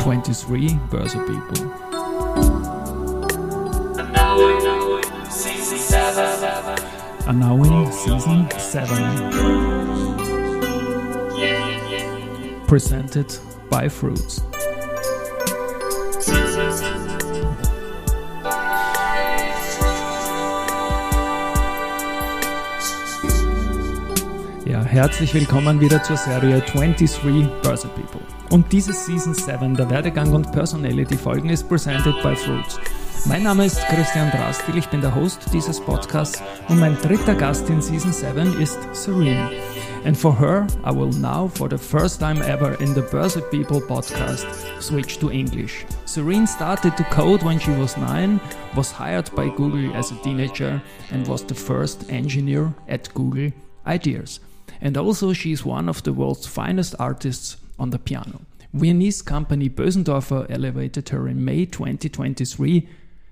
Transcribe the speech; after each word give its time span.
23 0.00 0.78
Börse 0.90 1.18
People. 1.26 1.70
And 3.98 4.12
now 7.38 7.62
in 7.62 7.92
season 7.92 8.48
7. 8.58 9.28
Presented 12.66 13.38
by 13.68 13.88
Froots. 13.88 14.40
Herzlich 24.98 25.32
willkommen 25.32 25.80
wieder 25.80 26.02
zur 26.02 26.16
Serie 26.16 26.60
23 26.60 27.46
Börse 27.62 27.86
People. 27.86 28.20
Und 28.50 28.72
diese 28.72 28.92
Season 28.92 29.32
7 29.32 29.76
der 29.76 29.88
Werdegang 29.88 30.32
und 30.32 30.50
Personality 30.50 31.16
Folgen 31.16 31.50
ist 31.50 31.68
presented 31.68 32.20
by 32.20 32.34
Froots. 32.34 32.80
Mein 33.24 33.44
Name 33.44 33.66
ist 33.66 33.78
Christian 33.86 34.28
Drastil, 34.32 34.76
ich 34.76 34.88
bin 34.88 35.00
der 35.00 35.14
Host 35.14 35.38
dieses 35.52 35.80
Podcasts 35.80 36.42
und 36.68 36.80
mein 36.80 36.96
dritter 37.00 37.36
Gast 37.36 37.70
in 37.70 37.80
Season 37.80 38.12
7 38.12 38.60
ist 38.60 38.76
Serene. 38.92 39.48
And 40.04 40.16
for 40.16 40.36
her, 40.36 40.66
I 40.84 40.90
will 40.90 41.16
now, 41.16 41.46
for 41.46 41.70
the 41.70 41.78
first 41.78 42.18
time 42.18 42.44
ever 42.44 42.76
in 42.80 42.92
the 42.92 43.02
Börse 43.02 43.40
People 43.52 43.80
podcast, 43.80 44.48
switch 44.80 45.20
to 45.20 45.30
English. 45.30 45.86
Serene 46.06 46.48
started 46.48 46.96
to 46.96 47.04
code 47.04 47.44
when 47.44 47.60
she 47.60 47.70
was 47.70 47.96
nine, 47.96 48.40
was 48.74 48.90
hired 48.90 49.32
by 49.36 49.48
Google 49.48 49.94
as 49.94 50.10
a 50.10 50.16
teenager, 50.24 50.82
and 51.12 51.24
was 51.28 51.44
the 51.44 51.54
first 51.54 52.10
engineer 52.10 52.74
at 52.88 53.14
Google 53.14 53.52
Ideas. 53.86 54.40
And 54.80 54.96
also, 54.96 55.32
she 55.32 55.52
is 55.52 55.64
one 55.64 55.88
of 55.88 56.02
the 56.02 56.12
world's 56.12 56.46
finest 56.46 56.94
artists 56.98 57.56
on 57.78 57.90
the 57.90 57.98
piano. 57.98 58.40
Viennese 58.72 59.22
company 59.22 59.70
Bösendorfer 59.70 60.50
elevated 60.50 61.08
her 61.08 61.26
in 61.26 61.44
May 61.44 61.64
2023 61.64 62.86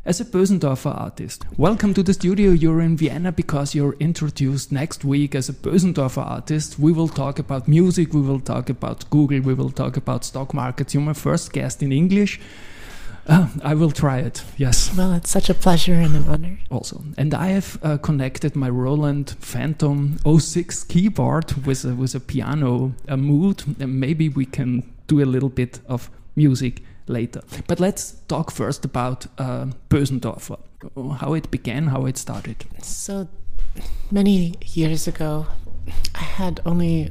as 0.07 0.21
a 0.21 0.25
Bösendorfer 0.25 0.99
artist. 0.99 1.45
Welcome 1.57 1.93
to 1.95 2.03
the 2.03 2.15
studio. 2.15 2.53
You're 2.53 2.81
in 2.81 2.97
Vienna 2.97 3.33
because 3.33 3.75
you're 3.75 3.97
introduced 3.99 4.71
next 4.71 5.05
week 5.05 5.35
as 5.35 5.49
a 5.49 5.53
Bösendorfer 5.53 6.25
artist. 6.25 6.79
We 6.79 6.93
will 6.93 7.09
talk 7.09 7.39
about 7.41 7.67
music, 7.67 8.15
we 8.15 8.21
will 8.21 8.41
talk 8.41 8.71
about 8.71 9.11
Google, 9.11 9.41
we 9.41 9.53
will 9.53 9.73
talk 9.73 9.97
about 9.97 10.25
stock 10.25 10.55
markets. 10.55 10.95
You're 10.95 11.03
my 11.03 11.13
first 11.13 11.53
guest 11.53 11.83
in 11.83 11.91
English. 11.91 12.41
Uh, 13.29 13.49
I 13.65 13.75
will 13.75 13.91
try 13.91 14.19
it, 14.19 14.45
yes. 14.57 14.97
Well, 14.97 15.13
it's 15.13 15.31
such 15.31 15.51
a 15.51 15.55
pleasure 15.55 15.95
and 15.95 16.15
an 16.15 16.29
honor. 16.29 16.59
Also, 16.71 17.03
and 17.19 17.35
I 17.35 17.49
have 17.49 17.79
uh, 17.83 17.97
connected 17.99 18.55
my 18.55 18.69
Roland 18.69 19.35
Phantom 19.41 20.19
06 20.25 20.85
keyboard 20.85 21.67
with 21.67 21.85
a, 21.85 21.95
with 21.95 22.15
a 22.15 22.21
piano 22.21 22.95
a 23.09 23.17
mood, 23.17 23.65
and 23.81 24.01
maybe 24.01 24.29
we 24.29 24.47
can 24.47 24.83
do 25.09 25.21
a 25.23 25.27
little 25.27 25.49
bit 25.49 25.81
of 25.89 26.11
music 26.37 26.83
later. 27.09 27.43
But 27.67 27.81
let's 27.81 28.13
talk 28.29 28.51
first 28.51 28.85
about 28.85 29.27
uh, 29.39 29.67
Bösendorfer, 29.89 30.59
how 31.19 31.35
it 31.35 31.51
began, 31.51 31.89
how 31.89 32.07
it 32.07 32.19
started. 32.19 32.65
So 32.83 33.29
many 34.11 34.55
years 34.73 35.09
ago, 35.09 35.47
I 36.15 36.23
had 36.23 36.61
only 36.65 37.11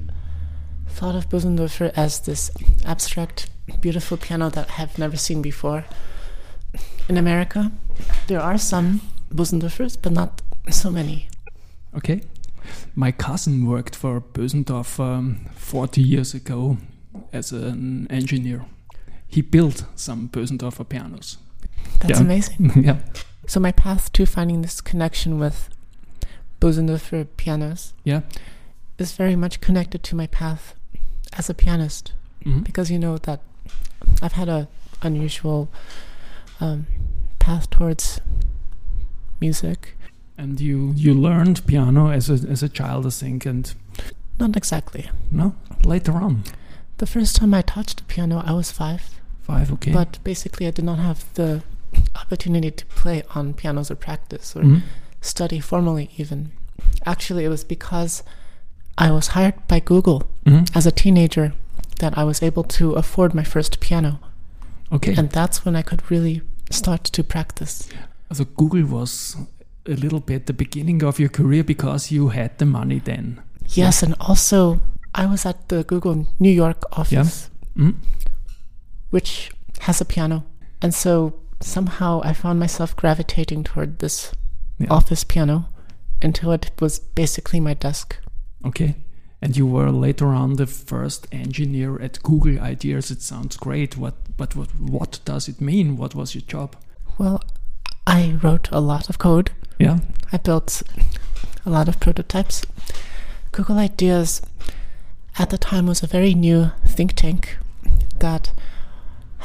thought 0.87 1.15
of 1.15 1.29
Bösendorfer 1.29 1.91
as 1.95 2.21
this 2.21 2.51
abstract, 2.85 3.49
beautiful 3.81 4.17
piano 4.17 4.49
that 4.49 4.69
I 4.69 4.73
have 4.73 4.97
never 4.97 5.17
seen 5.17 5.41
before. 5.41 5.85
In 7.09 7.17
America, 7.17 7.71
there 8.27 8.39
are 8.41 8.57
some 8.57 9.01
Bösendorfers, 9.33 9.97
but 10.01 10.11
not 10.11 10.41
so 10.69 10.89
many. 10.91 11.27
Okay. 11.95 12.21
My 12.95 13.11
cousin 13.11 13.65
worked 13.65 13.95
for 13.95 14.21
Bösendorfer 14.21 14.99
um, 15.17 15.45
40 15.55 16.01
years 16.01 16.33
ago 16.33 16.77
as 17.31 17.51
an 17.51 18.07
engineer. 18.09 18.65
He 19.27 19.41
built 19.41 19.85
some 19.95 20.29
Bösendorfer 20.29 20.87
pianos. 20.87 21.37
That's 21.99 22.19
Yeah. 22.19 22.25
amazing. 22.25 22.71
yeah. 22.83 22.97
So 23.47 23.59
my 23.59 23.71
path 23.71 24.11
to 24.13 24.25
finding 24.25 24.61
this 24.63 24.81
connection 24.81 25.39
with 25.39 25.69
Bösendorfer 26.59 27.27
pianos 27.37 27.93
Yeah. 28.03 28.21
is 28.97 29.11
very 29.13 29.35
much 29.35 29.61
connected 29.61 30.03
to 30.03 30.15
my 30.15 30.27
path 30.27 30.73
as 31.33 31.49
a 31.49 31.53
pianist. 31.53 32.13
Mhm. 32.45 32.63
because 32.63 32.91
you 32.91 32.99
know 32.99 33.17
that 33.17 33.39
I've 34.21 34.33
had 34.33 34.49
a 34.49 34.67
unusual 35.01 35.69
um, 36.61 36.85
path 37.39 37.69
towards 37.69 38.21
music. 39.41 39.93
And 40.37 40.59
you 40.59 40.93
you 40.95 41.13
learned 41.13 41.65
piano 41.65 42.09
as 42.11 42.29
a 42.29 42.33
as 42.51 42.63
a 42.63 42.69
child, 42.69 43.05
I 43.05 43.09
think, 43.09 43.45
and 43.45 43.73
Not 44.39 44.55
exactly. 44.57 45.09
no 45.31 45.53
later 45.85 46.11
on 46.13 46.43
The 46.97 47.05
first 47.05 47.35
time 47.35 47.53
I 47.53 47.61
touched 47.61 48.01
a 48.01 48.03
piano, 48.03 48.41
I 48.45 48.51
was 48.51 48.71
five, 48.71 49.01
five. 49.41 49.71
Okay. 49.73 49.91
but 49.93 50.19
basically, 50.23 50.67
I 50.67 50.71
did 50.71 50.85
not 50.85 50.99
have 50.99 51.23
the 51.33 51.61
opportunity 52.15 52.71
to 52.71 52.85
play 53.01 53.23
on 53.35 53.53
pianos 53.53 53.89
or 53.91 53.95
practice 53.95 54.55
or 54.55 54.63
Mhm. 54.63 54.81
study 55.21 55.59
formally, 55.61 56.09
even. 56.17 56.51
Actually, 57.05 57.45
it 57.45 57.49
was 57.49 57.63
because 57.63 58.23
I 58.97 59.11
was 59.11 59.27
hired 59.27 59.53
by 59.67 59.79
Google 59.79 60.23
Mhm. 60.45 60.75
as 60.75 60.85
a 60.85 60.91
teenager 60.91 61.53
that 61.99 62.17
I 62.17 62.23
was 62.23 62.41
able 62.43 62.63
to 62.63 62.93
afford 62.93 63.33
my 63.33 63.43
first 63.43 63.79
piano, 63.79 64.19
Okay. 64.91 65.13
and 65.15 65.29
that's 65.29 65.65
when 65.65 65.75
I 65.75 65.81
could 65.81 66.09
really 66.11 66.41
start 66.71 67.03
to 67.05 67.23
practice. 67.23 67.87
so 68.33 68.43
Google 68.43 68.85
was 68.85 69.37
a 69.85 69.95
little 69.95 70.19
bit 70.19 70.45
the 70.47 70.53
beginning 70.53 71.03
of 71.03 71.19
your 71.19 71.29
career 71.29 71.63
because 71.63 72.11
you 72.11 72.29
had 72.29 72.57
the 72.57 72.65
money 72.65 72.99
then. 72.99 73.39
Yes, 73.69 74.03
and 74.03 74.15
also 74.19 74.79
I 75.13 75.25
was 75.27 75.45
at 75.45 75.69
the 75.69 75.83
Google 75.83 76.27
New 76.39 76.51
York 76.51 76.83
office, 76.91 77.49
Mhm. 77.77 77.95
which 79.11 79.51
has 79.81 80.01
a 80.01 80.05
piano. 80.05 80.43
And 80.81 80.93
so 80.93 81.33
somehow 81.61 82.21
I 82.23 82.33
found 82.33 82.59
myself 82.59 82.95
gravitating 82.95 83.63
toward 83.63 83.99
this 83.99 84.31
Yeah. 84.79 84.87
office 84.89 85.23
piano 85.23 85.65
until 86.21 86.51
it 86.51 86.71
was 86.81 86.99
basically 86.99 87.59
my 87.59 87.73
desk. 87.75 88.17
Okay. 88.65 88.95
And 89.45 89.55
you 89.55 89.67
were 89.67 89.91
later 89.91 90.29
on 90.29 90.55
the 90.55 90.65
first 90.65 91.27
engineer 91.31 92.01
at 92.01 92.23
Google 92.23 92.59
Ideas. 92.59 93.11
It 93.11 93.21
sounds 93.21 93.57
great. 93.57 93.95
What 93.95 94.15
but 94.37 94.55
what 94.55 94.69
what 94.79 95.19
does 95.23 95.47
it 95.47 95.61
mean? 95.61 95.97
What 95.97 96.15
was 96.15 96.33
your 96.33 96.41
job? 96.47 96.75
Well, 97.19 97.43
I 98.07 98.39
wrote 98.41 98.69
a 98.71 98.79
lot 98.79 99.07
of 99.07 99.19
code. 99.19 99.51
Yeah. 99.77 99.99
I 100.31 100.37
built 100.37 100.81
a 101.63 101.69
lot 101.69 101.87
of 101.87 101.99
prototypes. 101.99 102.63
Google 103.51 103.77
Ideas 103.77 104.41
at 105.37 105.51
the 105.51 105.59
time 105.59 105.85
was 105.85 106.01
a 106.01 106.07
very 106.07 106.33
new 106.33 106.71
think 106.87 107.13
tank 107.13 107.57
that 108.17 108.51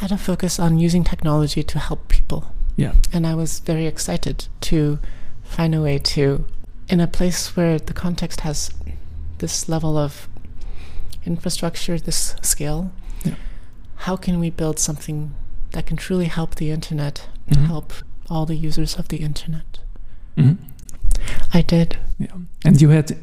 had 0.00 0.12
a 0.12 0.16
focus 0.16 0.58
on 0.58 0.78
using 0.78 1.04
technology 1.04 1.62
to 1.62 1.78
help 1.78 2.08
people. 2.08 2.54
Yeah. 2.76 2.94
and 3.12 3.26
I 3.26 3.34
was 3.34 3.58
very 3.60 3.86
excited 3.86 4.48
to 4.62 4.98
find 5.44 5.74
a 5.74 5.82
way 5.82 5.98
to, 5.98 6.46
in 6.88 7.00
a 7.00 7.06
place 7.06 7.54
where 7.54 7.78
the 7.78 7.92
context 7.92 8.40
has 8.40 8.70
this 9.40 9.68
level 9.68 9.96
of 9.98 10.28
infrastructure, 11.26 11.98
this 11.98 12.34
scale, 12.42 12.90
Yeah. 13.24 13.34
how 14.06 14.16
can 14.16 14.40
we 14.40 14.50
build 14.50 14.78
something 14.78 15.32
that 15.72 15.86
can 15.86 15.96
truly 15.96 16.26
help 16.26 16.54
the 16.54 16.70
internet, 16.70 17.28
Mhm. 17.50 17.66
help 17.66 17.92
all 18.28 18.46
the 18.46 18.56
users 18.56 18.96
of 18.98 19.08
the 19.08 19.16
internet? 19.18 19.80
Mhm. 20.36 20.56
I 21.52 21.62
did. 21.62 21.96
Yeah. 22.18 22.28
And 22.64 22.80
you 22.80 22.90
had 22.90 23.16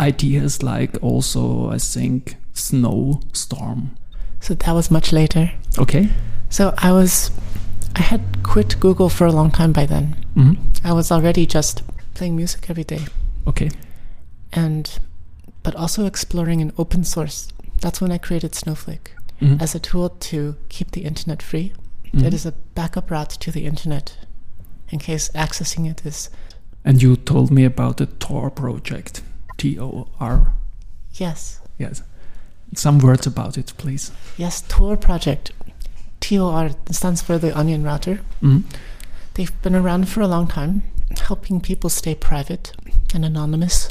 ideas 0.00 0.62
like 0.62 0.98
also 1.02 1.70
I 1.70 1.78
think 1.78 2.36
snowstorm. 2.54 3.90
So 4.40 4.54
that 4.54 4.72
was 4.74 4.90
much 4.90 5.12
later. 5.12 5.50
Okay. 5.78 6.08
So 6.50 6.74
I 6.78 6.92
was, 6.92 7.30
I 7.96 8.02
had 8.02 8.20
quit 8.42 8.76
Google 8.80 9.08
for 9.08 9.26
a 9.26 9.32
long 9.32 9.50
time 9.50 9.72
by 9.72 9.86
then. 9.86 10.14
Mhm. 10.36 10.56
I 10.84 10.92
was 10.92 11.10
already 11.12 11.46
just 11.46 11.82
playing 12.14 12.36
music 12.36 12.70
every 12.70 12.84
day. 12.84 13.06
Okay. 13.46 13.70
and 14.52 14.98
but 15.66 15.74
also 15.74 16.06
exploring 16.06 16.60
an 16.62 16.72
open 16.78 17.02
source. 17.02 17.48
That's 17.80 18.00
when 18.00 18.12
I 18.12 18.18
created 18.18 18.54
Snowflake 18.54 19.10
Mhm. 19.42 19.60
as 19.60 19.74
a 19.74 19.80
tool 19.80 20.10
to 20.30 20.54
keep 20.68 20.92
the 20.92 21.00
internet 21.04 21.42
free. 21.42 21.72
Mhm. 22.14 22.22
It 22.26 22.32
is 22.34 22.46
a 22.46 22.52
backup 22.76 23.10
route 23.10 23.30
to 23.40 23.50
the 23.50 23.66
internet 23.66 24.16
in 24.92 25.00
case 25.00 25.28
accessing 25.34 25.90
it 25.90 26.06
is 26.06 26.30
And 26.84 27.02
you 27.02 27.16
told 27.16 27.50
me 27.50 27.64
about 27.64 27.96
the 27.96 28.06
Tor 28.06 28.48
project. 28.48 29.22
T 29.58 29.76
O 29.80 30.06
R. 30.20 30.54
yes, 31.14 31.58
Yes. 31.78 32.02
Some 32.74 32.98
words 33.00 33.26
about 33.26 33.58
it, 33.58 33.72
please. 33.76 34.12
yes, 34.38 34.62
Tor 34.68 34.96
project. 34.96 35.50
TOR 36.20 36.70
stands 36.92 37.22
for 37.22 37.38
the 37.38 37.50
Onion 37.58 37.82
Router. 37.82 38.20
Mhm. 38.40 38.62
They've 39.34 39.62
been 39.62 39.74
around 39.74 40.08
for 40.08 40.20
a 40.22 40.28
long 40.28 40.46
time, 40.46 40.82
helping 41.28 41.60
people 41.60 41.90
stay 41.90 42.14
private 42.14 42.70
and 43.12 43.24
anonymous. 43.24 43.88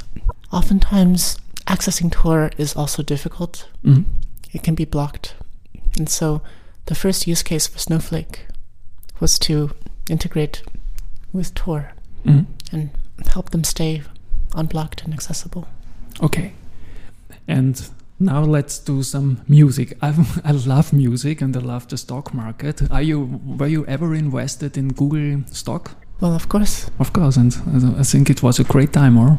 Oftentimes, 0.53 1.37
accessing 1.67 2.11
Tor 2.11 2.51
is 2.57 2.75
also 2.75 3.03
difficult. 3.03 3.67
Mhm. 3.83 4.05
it 4.53 4.63
can 4.63 4.75
be 4.75 4.85
blocked. 4.85 5.35
And 5.99 6.07
so 6.09 6.41
the 6.85 6.95
first 6.95 7.27
use 7.27 7.43
case 7.43 7.67
for 7.67 7.77
Snowflake 7.79 8.47
was 9.19 9.37
to 9.39 9.71
integrate 10.09 10.61
with 11.33 11.53
Tor 11.53 11.91
Mhm. 12.25 12.45
and 12.71 12.89
help 13.33 13.49
them 13.49 13.63
stay 13.65 14.01
unblocked 14.53 15.03
and 15.03 15.13
accessible. 15.13 15.67
Okay. 16.21 16.53
And 17.47 17.81
Now 18.17 18.45
let's 18.45 18.79
do 18.79 19.03
some 19.03 19.37
music. 19.47 19.97
I 20.01 20.13
I 20.45 20.51
love 20.53 20.93
music 20.93 21.41
and 21.41 21.53
I 21.57 21.59
love 21.59 21.85
the 21.87 21.97
stock 21.97 22.33
market. 22.33 22.81
Are 22.89 23.01
you 23.03 23.41
were 23.59 23.67
you 23.69 23.83
ever 23.87 24.15
invested 24.15 24.77
in 24.77 24.93
Google 24.93 25.43
stock? 25.51 25.91
Well, 26.21 26.33
of 26.33 26.47
course. 26.47 26.85
Of 26.99 27.11
course, 27.11 27.35
and 27.39 27.53
I 27.99 28.03
think 28.03 28.29
it 28.29 28.41
was 28.41 28.59
a 28.59 28.63
great 28.63 28.93
time, 28.93 29.17
or 29.19 29.37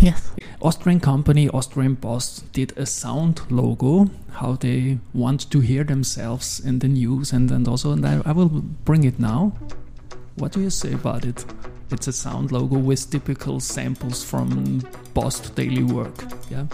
Yes. 0.00 0.30
Austrian 0.60 1.00
company 1.00 1.48
Austrian 1.48 1.96
Post 1.96 2.52
did 2.52 2.72
a 2.76 2.86
sound 2.86 3.40
logo. 3.50 4.08
How 4.30 4.54
they 4.54 4.98
want 5.12 5.50
to 5.50 5.60
hear 5.60 5.84
themselves 5.84 6.60
in 6.60 6.78
the 6.78 6.88
news, 6.88 7.32
and 7.32 7.50
and 7.50 7.68
also, 7.68 7.92
and 7.92 8.06
I, 8.06 8.22
I 8.24 8.32
will 8.32 8.48
bring 8.84 9.04
it 9.04 9.18
now. 9.18 9.52
What 10.36 10.52
do 10.52 10.60
you 10.60 10.70
say 10.70 10.92
about 10.92 11.24
it? 11.24 11.44
It's 11.90 12.08
a 12.08 12.12
sound 12.12 12.52
logo 12.52 12.78
with 12.78 13.10
typical 13.10 13.60
samples 13.60 14.24
from 14.24 14.82
Post 15.14 15.54
daily 15.54 15.82
work. 15.82 16.24
Yeah. 16.50 16.66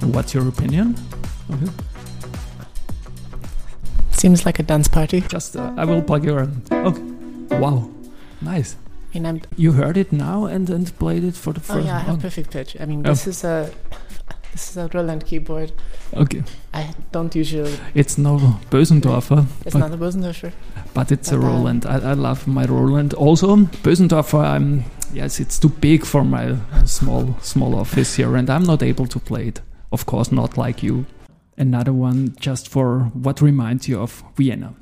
What's 0.00 0.32
your 0.32 0.48
opinion? 0.48 0.96
Okay. 1.50 1.70
Seems 4.18 4.44
like 4.44 4.58
a 4.58 4.62
dance 4.64 4.88
party. 4.88 5.20
Just 5.20 5.56
uh, 5.56 5.72
I 5.76 5.84
will 5.84 6.02
plug 6.02 6.24
your. 6.24 6.48
Okay. 6.72 7.02
Wow, 7.56 7.88
nice. 8.40 8.74
I 8.74 9.14
mean, 9.14 9.26
I'm. 9.26 9.40
You 9.56 9.72
heard 9.72 9.96
it 9.96 10.12
now 10.12 10.44
and 10.46 10.68
and 10.70 10.98
played 10.98 11.24
it 11.24 11.34
for 11.36 11.52
the 11.52 11.60
first. 11.60 11.70
Oh 11.70 11.74
first. 11.74 11.86
yeah, 11.86 11.96
I 11.96 12.00
have 12.00 12.18
oh, 12.18 12.20
perfect 12.20 12.50
pitch. 12.50 12.76
I 12.80 12.84
mean, 12.86 13.06
Oh. 13.06 13.10
this 13.10 13.26
is 13.26 13.44
a. 13.44 13.70
This 14.52 14.70
is 14.70 14.76
a 14.76 14.88
Roland 14.94 15.24
keyboard. 15.26 15.72
okay, 16.14 16.42
I 16.74 16.94
don't 17.12 17.34
usually. 17.36 17.78
it's 17.94 18.16
no 18.18 18.38
Bösendorfer, 18.70 19.44
It's 19.64 19.74
but, 19.74 19.78
not 19.78 19.92
a 19.92 19.96
Bösendorfer. 19.96 20.52
but 20.94 21.12
it's 21.12 21.30
a 21.30 21.36
but, 21.36 21.44
uh, 21.44 21.48
Roland. 21.48 21.86
I, 21.86 21.98
I 22.10 22.14
love 22.14 22.46
my 22.48 22.64
Roland. 22.64 23.14
Also, 23.14 23.56
Bösendorfer. 23.84 24.42
I'm 24.42 24.84
yes, 25.14 25.38
it's 25.38 25.58
too 25.60 25.68
big 25.68 26.04
for 26.04 26.24
my 26.24 26.56
small 26.86 27.36
small 27.40 27.74
office 27.74 28.16
here, 28.16 28.34
and 28.36 28.48
I'm 28.50 28.64
not 28.64 28.82
able 28.82 29.06
to 29.06 29.20
play 29.20 29.48
it. 29.48 29.60
Of 29.92 30.06
course, 30.06 30.32
not 30.32 30.56
like 30.56 30.82
you. 30.82 31.04
Another 31.58 31.92
one 31.92 32.36
just 32.38 32.68
for 32.68 33.10
what 33.12 33.42
reminds 33.42 33.88
you 33.88 34.00
of 34.00 34.22
Vienna. 34.36 34.74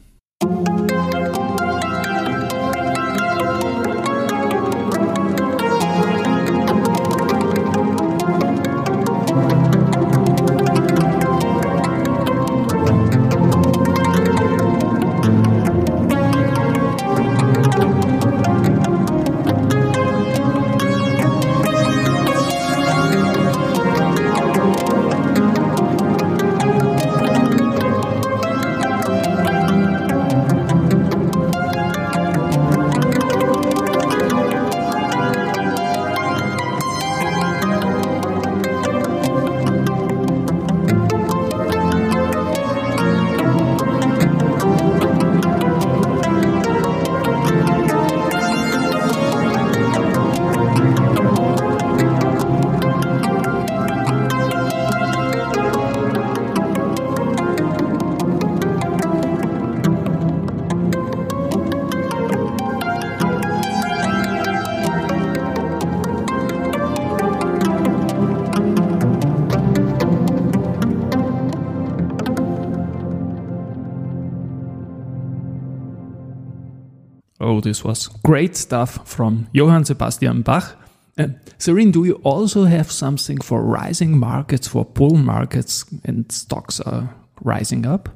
Oh, 77.47 77.61
this 77.61 77.85
was 77.85 78.09
great 78.25 78.57
stuff 78.57 79.07
from 79.07 79.47
Johann 79.53 79.85
Sebastian 79.85 80.43
Bach. 80.43 80.77
Uh, 81.17 81.29
Serene, 81.59 81.93
do 81.93 82.03
you 82.03 82.15
also 82.25 82.65
have 82.65 82.91
something 82.91 83.41
for 83.41 83.63
rising 83.63 84.19
markets, 84.19 84.67
for 84.67 84.85
bull 84.85 85.15
markets, 85.15 85.85
and 86.05 86.31
stocks 86.33 86.81
are 86.81 87.15
rising 87.43 87.87
up? 87.87 88.09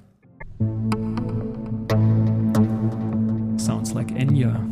Sounds 3.56 3.92
like 3.94 4.08
Enya. 4.08 4.66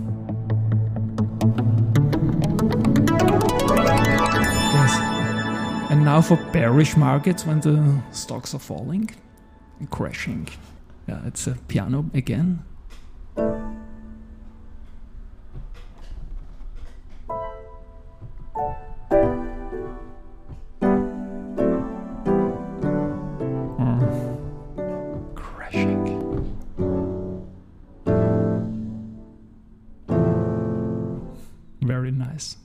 Yes. 4.75 4.99
And 5.93 6.05
now 6.05 6.21
for 6.21 6.37
bearish 6.53 6.97
markets 6.97 7.47
when 7.47 7.61
the 7.61 8.03
stocks 8.11 8.57
are 8.57 8.59
falling 8.59 9.09
and 9.79 9.89
crashing. 9.89 10.49
Yeah, 11.07 11.21
it's 11.27 11.47
a 11.47 11.53
piano 11.69 12.11
again. 12.13 12.65
Very 31.99 32.13
nice. 32.13 32.57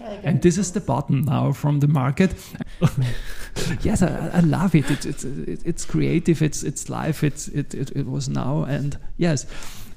Again. 0.00 0.20
And 0.22 0.40
this 0.40 0.56
is 0.56 0.70
the 0.70 0.80
button 0.80 1.24
now 1.24 1.50
from 1.52 1.80
the 1.80 1.88
market. 1.88 2.32
yes, 3.82 4.02
I, 4.02 4.30
I 4.34 4.40
love 4.40 4.76
it. 4.76 4.88
It's 4.88 5.04
it's 5.04 5.24
it, 5.24 5.62
it's 5.64 5.84
creative. 5.84 6.42
It's 6.42 6.62
it's 6.62 6.88
live. 6.88 7.24
It's 7.24 7.48
it, 7.48 7.74
it 7.74 7.90
it 7.96 8.06
was 8.06 8.28
now 8.28 8.62
and 8.62 8.96
yes. 9.16 9.46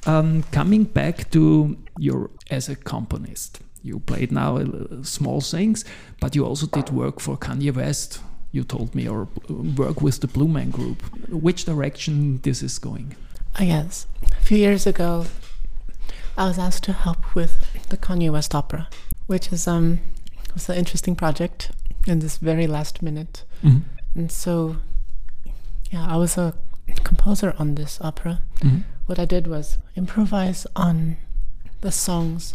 Um, 0.08 0.44
coming 0.52 0.86
back 0.86 1.30
to 1.30 1.78
your 2.00 2.32
as 2.50 2.70
a 2.70 2.76
componist, 2.76 3.60
you 3.84 4.00
played 4.00 4.32
now 4.32 4.58
uh, 4.58 5.04
small 5.04 5.40
things, 5.40 5.86
but 6.20 6.36
you 6.36 6.44
also 6.46 6.66
did 6.66 6.90
work 6.90 7.20
for 7.20 7.38
Kanye 7.38 7.72
West. 7.72 8.20
You 8.52 8.64
told 8.64 8.96
me, 8.96 9.08
or 9.08 9.28
uh, 9.50 9.54
work 9.78 10.02
with 10.02 10.22
the 10.22 10.28
Blue 10.28 10.48
Man 10.48 10.72
Group. 10.72 11.04
Which 11.30 11.66
direction 11.66 12.40
this 12.42 12.64
is 12.64 12.80
going? 12.80 13.16
I 13.60 13.66
guess 13.66 14.08
a 14.24 14.44
few 14.44 14.58
years 14.58 14.88
ago, 14.88 15.26
I 16.38 16.48
was 16.48 16.58
asked 16.58 16.84
to 16.86 16.94
help 16.94 17.36
with 17.36 17.54
the 17.90 17.98
Kanye 17.98 18.32
West 18.32 18.56
opera, 18.56 18.88
which 19.28 19.52
is 19.52 19.68
um 19.68 20.00
was 20.54 20.70
an 20.70 20.76
interesting 20.78 21.16
project 21.16 21.72
in 22.08 22.20
this 22.20 22.38
very 22.38 22.68
last 22.68 23.02
minute. 23.02 23.44
Mhm. 23.64 23.82
And 24.16 24.32
so, 24.32 24.78
yeah, 25.92 26.06
I 26.08 26.18
was 26.18 26.38
a 26.38 26.54
composer 27.04 27.56
on 27.58 27.76
this 27.76 27.98
opera. 28.02 28.42
Mhm. 28.60 28.84
What 29.08 29.20
I 29.20 29.26
did 29.26 29.48
was 29.48 29.78
improvise 29.96 30.68
on 30.76 31.18
the 31.82 31.92
songs 31.92 32.54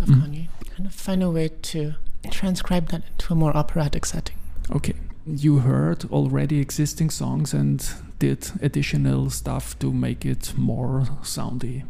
of 0.00 0.08
Mhm. 0.08 0.20
Kanye, 0.22 0.48
kind 0.76 0.86
of 0.86 0.94
find 0.94 1.22
a 1.22 1.30
way 1.30 1.48
to 1.72 1.94
transcribe 2.30 2.88
that 2.90 3.02
into 3.12 3.32
a 3.32 3.36
more 3.36 3.56
operatic 3.56 4.06
setting. 4.06 4.36
Okay. 4.70 4.94
You 5.26 5.58
heard 5.58 6.04
already 6.10 6.58
existing 6.60 7.10
songs 7.10 7.52
and 7.54 7.84
did 8.18 8.50
additional 8.62 9.30
stuff 9.30 9.78
to 9.78 9.92
make 9.92 10.24
it 10.24 10.54
more 10.56 11.06
soundy. 11.22 11.84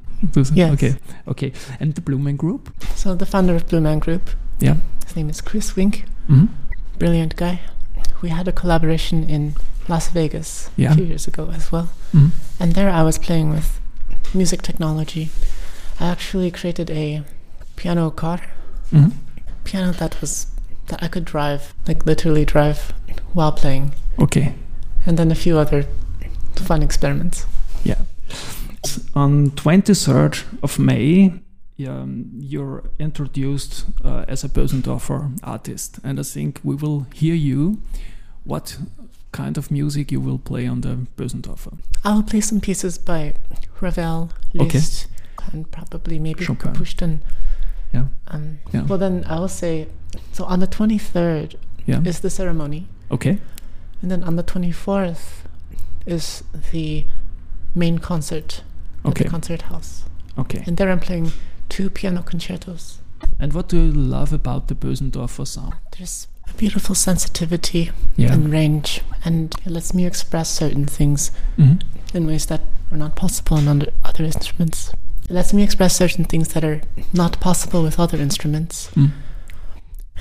Yes. 0.55 0.73
Okay. 0.75 0.95
Okay. 1.27 1.53
And 1.81 1.95
the 1.95 2.01
Blue 2.01 2.19
Man 2.19 2.37
Group? 2.37 2.71
So 2.95 3.15
the 3.15 3.27
founder 3.27 3.55
of 3.57 3.67
Blue 3.69 3.81
Man 3.81 3.99
Group, 3.99 4.31
Yeah. 4.61 4.77
his 5.07 5.17
name 5.17 5.31
is 5.31 5.41
Chris 5.41 5.77
Wink, 5.77 6.05
hmm 6.27 6.47
brilliant 6.99 7.35
guy. 7.37 7.61
We 8.23 8.29
had 8.29 8.47
a 8.49 8.53
collaboration 8.53 9.25
in 9.31 9.55
Las 9.89 10.09
Vegas 10.09 10.69
Yeah. 10.77 10.93
a 10.93 10.95
few 10.95 11.05
years 11.05 11.27
ago 11.27 11.51
as 11.55 11.73
well. 11.73 11.89
hmm 12.13 12.29
And 12.59 12.75
there 12.75 12.91
I 12.91 13.03
was 13.03 13.19
playing 13.19 13.51
with 13.51 13.81
music 14.35 14.61
technology. 14.63 15.31
I 15.99 16.07
actually 16.09 16.51
created 16.51 16.91
a 16.91 17.23
piano 17.77 18.11
car, 18.11 18.41
hmm 18.91 19.09
piano 19.65 19.93
that 19.93 20.21
was 20.21 20.47
that 20.89 21.03
I 21.03 21.09
could 21.09 21.25
drive, 21.25 21.73
like 21.89 22.05
literally 22.07 22.45
drive 22.45 22.93
while 23.33 23.53
playing, 23.53 23.93
Okay. 24.19 24.55
and 25.07 25.17
then 25.19 25.31
a 25.31 25.35
few 25.35 25.57
other 25.59 25.85
fun 26.57 26.83
experiments. 26.83 27.47
Yeah. 27.85 28.03
On 29.15 29.51
23rd 29.51 30.45
of 30.63 30.79
May, 30.79 31.33
um, 31.87 32.31
you're 32.39 32.85
introduced 32.99 33.85
uh, 34.05 34.25
as 34.29 34.45
a 34.45 34.49
Bösendorfer 34.49 35.39
artist, 35.43 35.99
and 36.05 36.19
I 36.19 36.23
think 36.23 36.61
we 36.65 36.75
will 36.75 37.07
hear 37.15 37.35
you. 37.35 37.81
What 38.45 38.79
kind 39.33 39.59
of 39.59 39.71
music 39.71 40.11
you 40.11 40.21
will 40.21 40.39
play 40.39 40.67
on 40.67 40.81
the 40.81 41.07
Bösendorfer? 41.17 41.79
I'll 42.05 42.23
play 42.23 42.41
some 42.41 42.61
pieces 42.61 42.97
by 42.99 43.35
Ravel, 43.81 44.31
Okay. 44.59 44.79
Liszt, 44.79 45.07
and 45.53 45.71
probably 45.71 46.19
maybe 46.19 46.45
Chopin. 46.45 46.73
Pushkin. 46.73 47.21
Yeah. 47.93 48.07
Um, 48.29 48.59
Yeah. 48.73 48.83
Well, 48.87 48.99
then 48.99 49.25
I 49.29 49.39
will 49.39 49.49
say 49.49 49.89
so 50.33 50.45
on 50.45 50.61
the 50.61 50.67
23rd 50.67 51.57
Yeah. 51.87 52.01
is 52.05 52.21
the 52.21 52.31
ceremony, 52.31 52.87
Okay. 53.11 53.39
and 54.01 54.11
then 54.11 54.23
on 54.25 54.37
the 54.37 54.43
24th 54.43 55.43
is 56.07 56.43
the 56.73 57.05
main 57.75 57.99
concert 57.99 58.63
at 59.05 59.11
Okay. 59.11 59.25
the 59.25 59.31
concert 59.31 59.63
house. 59.63 60.05
Okay. 60.39 60.63
And 60.67 60.77
there 60.77 60.91
I'm 60.91 61.01
playing 61.01 61.33
two 61.69 61.91
piano 61.91 62.23
concertos. 62.23 62.99
And 63.39 63.53
what 63.53 63.69
do 63.69 63.77
you 63.77 63.93
love 63.93 64.33
about 64.33 64.69
the 64.69 64.75
Bösendorfer 64.75 65.47
sound? 65.47 65.75
There's 65.97 66.27
a 66.49 66.53
beautiful 66.57 66.95
sensitivity 66.95 67.91
Yeah. 68.17 68.33
and 68.33 68.51
range, 68.51 69.03
and 69.25 69.55
it 69.65 69.71
lets 69.71 69.93
me 69.95 70.07
express 70.07 70.49
certain 70.51 70.87
things 70.87 71.31
Mhm. 71.59 71.81
in 72.15 72.27
ways 72.27 72.47
that 72.47 72.61
are 72.91 72.97
not 72.97 73.15
possible 73.17 73.57
on 73.59 73.87
other 74.05 74.25
instruments. 74.25 74.93
It 75.29 75.31
lets 75.35 75.53
me 75.53 75.63
express 75.63 75.97
certain 75.97 76.25
things 76.25 76.49
that 76.49 76.65
are 76.65 76.81
not 77.13 77.39
possible 77.41 77.83
with 77.83 78.01
other 78.01 78.19
instruments. 78.21 78.91
Mm. 78.97 79.13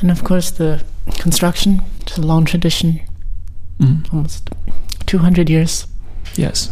And 0.01 0.12
of 0.12 0.24
course, 0.24 0.51
the 0.51 0.83
construction, 1.17 1.81
it's 2.01 2.17
a 2.17 2.21
long 2.21 2.45
tradition, 2.45 3.00
Mhm. 3.79 4.13
almost 4.13 4.50
200 5.05 5.50
years. 5.50 5.88
Yes. 6.36 6.69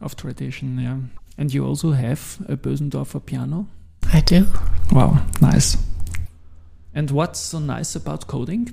Of 0.00 0.14
tradition, 0.16 0.78
yeah. 0.78 0.96
And 1.40 1.54
you 1.54 1.64
also 1.66 1.92
have 1.92 2.36
a 2.48 2.56
Bösendorfer 2.56 3.24
piano? 3.24 3.66
I 4.12 4.20
do. 4.20 4.46
Wow, 4.92 5.24
nice. 5.40 5.78
And 6.94 7.10
what's 7.10 7.40
so 7.40 7.58
nice 7.58 7.96
about 7.96 8.26
coding? 8.26 8.70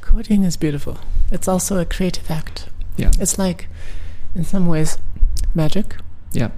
Coding 0.00 0.44
is 0.44 0.56
beautiful. 0.56 0.96
It's 1.30 1.46
also 1.46 1.78
a 1.78 1.84
creative 1.84 2.30
act. 2.30 2.68
Yeah. 2.96 3.10
It's 3.20 3.38
like, 3.38 3.68
in 4.34 4.44
some 4.44 4.66
ways, 4.66 4.96
magic. 5.54 5.96
Yeah. 6.32 6.50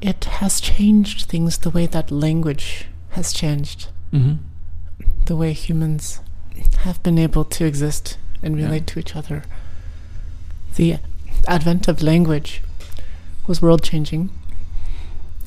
It 0.00 0.24
has 0.24 0.60
changed 0.60 1.26
things 1.28 1.58
the 1.58 1.70
way 1.70 1.86
that 1.86 2.10
language 2.10 2.86
has 3.10 3.32
changed, 3.32 3.86
hmm 4.10 4.34
the 5.26 5.36
way 5.36 5.52
humans 5.52 6.20
have 6.78 7.02
been 7.02 7.18
able 7.18 7.44
to 7.44 7.64
exist 7.66 8.16
and 8.42 8.58
Yeah. 8.58 8.64
relate 8.64 8.86
to 8.88 8.98
each 8.98 9.14
other. 9.14 9.44
The 10.76 10.96
advent 11.46 11.86
of 11.86 12.02
language 12.02 12.62
was 13.48 13.62
world 13.62 13.82
changing. 13.82 14.30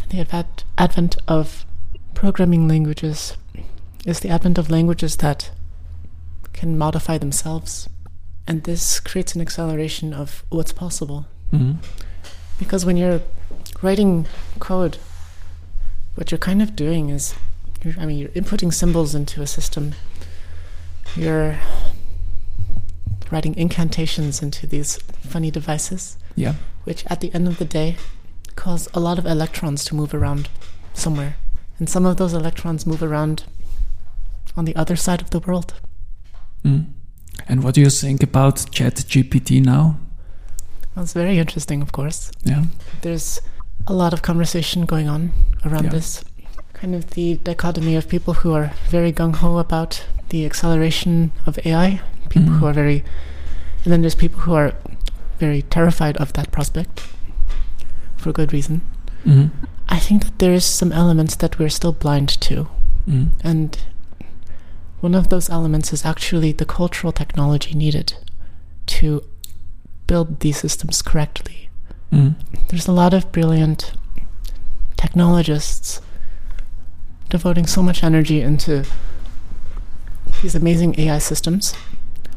The 0.10 0.20
advent, 0.20 0.66
advent 0.78 1.18
of 1.28 1.66
programming 2.14 2.68
languages 2.68 3.38
is 4.06 4.20
the 4.20 4.30
advent 4.30 4.58
of 4.58 4.70
languages 4.70 5.16
that 5.18 5.52
can 6.52 6.78
modify 6.78 7.18
themselves. 7.18 7.88
And 8.48 8.64
this 8.64 9.00
creates 9.00 9.36
an 9.36 9.42
acceleration 9.42 10.14
of 10.14 10.44
what's 10.50 10.74
possible. 10.74 11.28
hmm 11.52 11.74
Because 12.60 12.86
when 12.86 12.98
you're 12.98 13.22
writing 13.82 14.26
code, 14.60 14.98
what 16.16 16.32
you're 16.32 16.38
kind 16.38 16.62
of 16.62 16.76
doing 16.76 17.10
is, 17.10 17.36
you're, 17.84 17.94
I 18.00 18.06
mean, 18.06 18.18
you're 18.18 18.30
inputting 18.30 18.74
symbols 18.74 19.16
into 19.16 19.42
a 19.42 19.48
system. 19.48 19.94
You're 21.16 21.60
writing 23.30 23.56
incantations 23.56 24.42
into 24.42 24.68
these 24.68 24.98
funny 25.22 25.52
devices, 25.52 26.18
Yeah. 26.36 26.56
which 26.84 27.04
at 27.08 27.20
the 27.22 27.34
end 27.34 27.48
of 27.48 27.58
the 27.58 27.66
day 27.66 27.96
cause 28.56 28.88
a 28.94 29.00
lot 29.00 29.20
of 29.20 29.26
electrons 29.26 29.84
to 29.86 29.96
move 29.96 30.14
around 30.14 30.50
somewhere. 30.94 31.36
And 31.80 31.90
some 31.90 32.06
of 32.06 32.18
those 32.18 32.34
electrons 32.34 32.86
move 32.86 33.04
around 33.04 33.44
on 34.58 34.66
the 34.66 34.76
other 34.76 34.96
side 34.96 35.22
of 35.22 35.30
the 35.30 35.40
world. 35.40 35.74
Mm. 36.66 36.86
And 37.48 37.64
what 37.64 37.76
do 37.76 37.82
you 37.82 37.90
think 37.90 38.22
about 38.24 38.56
ChatGPT 38.72 39.64
now? 39.64 39.98
That's 40.96 41.14
very 41.14 41.38
interesting, 41.40 41.82
of 41.82 41.92
course. 41.92 42.32
Yeah. 42.44 42.66
there's 43.02 43.42
a 43.88 43.94
lot 43.94 44.14
of 44.14 44.22
conversation 44.22 44.86
going 44.86 45.08
on 45.10 45.32
around 45.66 45.86
Yeah. 45.86 45.92
this 45.92 46.24
kind 46.74 46.94
of 46.94 47.12
the 47.12 47.38
dichotomy 47.44 47.96
of 47.96 48.08
people 48.08 48.34
who 48.36 48.54
are 48.54 48.72
very 48.90 49.12
gung 49.14 49.36
ho 49.36 49.58
about 49.58 50.04
the 50.30 50.46
acceleration 50.46 51.32
of 51.48 51.58
AI, 51.66 52.02
people 52.30 52.50
Mhm. 52.50 52.60
who 52.60 52.66
are 52.68 52.74
very, 52.74 53.04
and 53.84 53.92
then 53.92 54.02
there's 54.02 54.16
people 54.16 54.42
who 54.42 54.54
are 54.54 54.74
very 55.42 55.64
terrified 55.64 56.16
of 56.18 56.34
that 56.34 56.52
prospect 56.52 56.96
for 58.16 58.32
good 58.32 58.54
reason. 58.54 58.82
hmm 59.24 59.48
I 59.98 60.00
think 60.00 60.24
that 60.24 60.38
there 60.40 60.54
is 60.54 60.64
some 60.64 60.94
elements 60.94 61.36
that 61.36 61.60
we're 61.60 61.76
still 61.80 61.92
blind 62.04 62.30
to, 62.48 62.56
mm 63.08 63.28
and 63.44 63.70
one 65.02 65.16
of 65.20 65.28
those 65.30 65.50
elements 65.58 65.92
is 65.94 66.06
actually 66.06 66.52
the 66.54 66.72
cultural 66.80 67.12
technology 67.22 67.74
needed 67.74 68.14
to 68.86 69.08
build 70.08 70.28
these 70.40 70.60
systems 70.66 71.02
correctly. 71.02 71.60
mm 72.12 72.34
there's 72.68 72.90
a 72.90 72.98
lot 73.04 73.14
of 73.14 73.32
brilliant 73.36 73.82
technologists 75.04 76.02
devoting 77.36 77.68
so 77.68 77.82
much 77.90 78.04
energy 78.04 78.40
into 78.50 78.74
these 80.42 80.56
amazing 80.62 80.92
AI 81.04 81.20
systems 81.20 81.74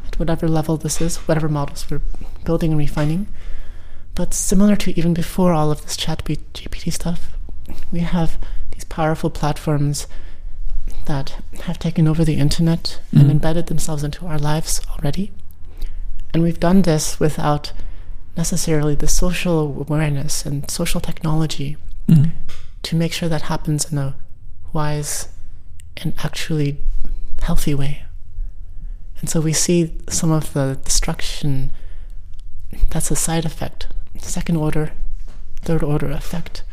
at 0.07 0.19
whatever 0.19 0.47
level 0.47 0.75
this 0.77 0.97
is, 1.01 1.17
whatever 1.27 1.49
models 1.49 1.85
we're 1.89 2.01
building 2.45 2.71
and 2.71 2.79
refining. 2.79 3.27
But 4.13 4.33
similar 4.33 4.75
to 4.77 4.97
even 4.97 5.13
before 5.13 5.51
all 5.53 5.71
of 5.71 5.81
this 5.83 5.97
chat 5.97 6.23
GPT 6.25 6.91
stuff, 6.91 7.35
we 7.91 7.99
have 7.99 8.37
these 8.71 8.85
powerful 8.85 9.29
platforms 9.29 10.07
that 11.05 11.35
have 11.63 11.79
taken 11.79 12.07
over 12.07 12.23
the 12.23 12.37
internet 12.37 12.99
and 13.11 13.23
Mhm. 13.27 13.31
embedded 13.31 13.67
themselves 13.67 14.03
into 14.03 14.25
our 14.25 14.39
lives 14.39 14.81
already. 14.91 15.31
And 16.33 16.43
we've 16.43 16.59
done 16.59 16.81
this 16.83 17.19
without 17.19 17.71
necessarily 18.37 18.95
the 18.95 19.07
social 19.07 19.85
awareness 19.87 20.45
and 20.45 20.69
social 20.69 21.01
technology 21.01 21.77
mm 22.09 22.31
to 22.83 22.95
make 22.95 23.11
sure 23.11 23.27
that 23.27 23.41
happens 23.43 23.91
in 23.91 23.97
a 23.97 24.13
wise 24.71 25.29
and 25.97 26.13
actually 26.23 26.77
healthy 27.41 27.73
way. 27.73 28.03
And 29.19 29.27
so 29.27 29.41
we 29.41 29.53
see 29.53 29.97
some 30.07 30.31
of 30.31 30.53
the 30.53 30.77
destruction 30.83 31.71
that's 32.89 33.11
a 33.11 33.15
side 33.15 33.45
effect, 33.45 33.87
second 34.19 34.57
order, 34.57 34.91
third 35.61 35.83
order 35.83 36.11
effect. 36.11 36.63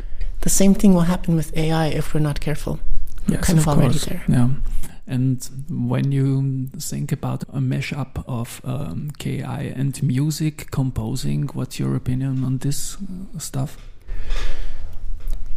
The 0.40 0.50
same 0.50 0.74
thing 0.74 0.94
will 0.94 1.02
happen 1.02 1.36
with 1.36 1.56
AI 1.56 1.86
if 1.88 2.12
we're 2.14 2.20
not 2.20 2.40
careful. 2.40 2.80
We're 3.28 3.36
Yes, 3.36 3.44
kind 3.46 3.58
of, 3.58 3.68
already 3.68 3.90
course. 3.90 4.04
there. 4.06 4.24
Yeah. 4.28 4.48
And 5.06 5.48
when 5.68 6.10
you 6.12 6.68
think 6.78 7.12
about 7.12 7.42
a 7.44 7.58
mashup 7.60 8.24
of 8.26 8.60
um, 8.64 9.10
KI 9.18 9.42
and 9.76 10.00
music 10.02 10.70
composing, 10.70 11.48
what's 11.52 11.78
your 11.78 11.94
opinion 11.96 12.44
on 12.44 12.58
this 12.58 12.96
uh, 12.96 13.38
stuff? 13.38 13.76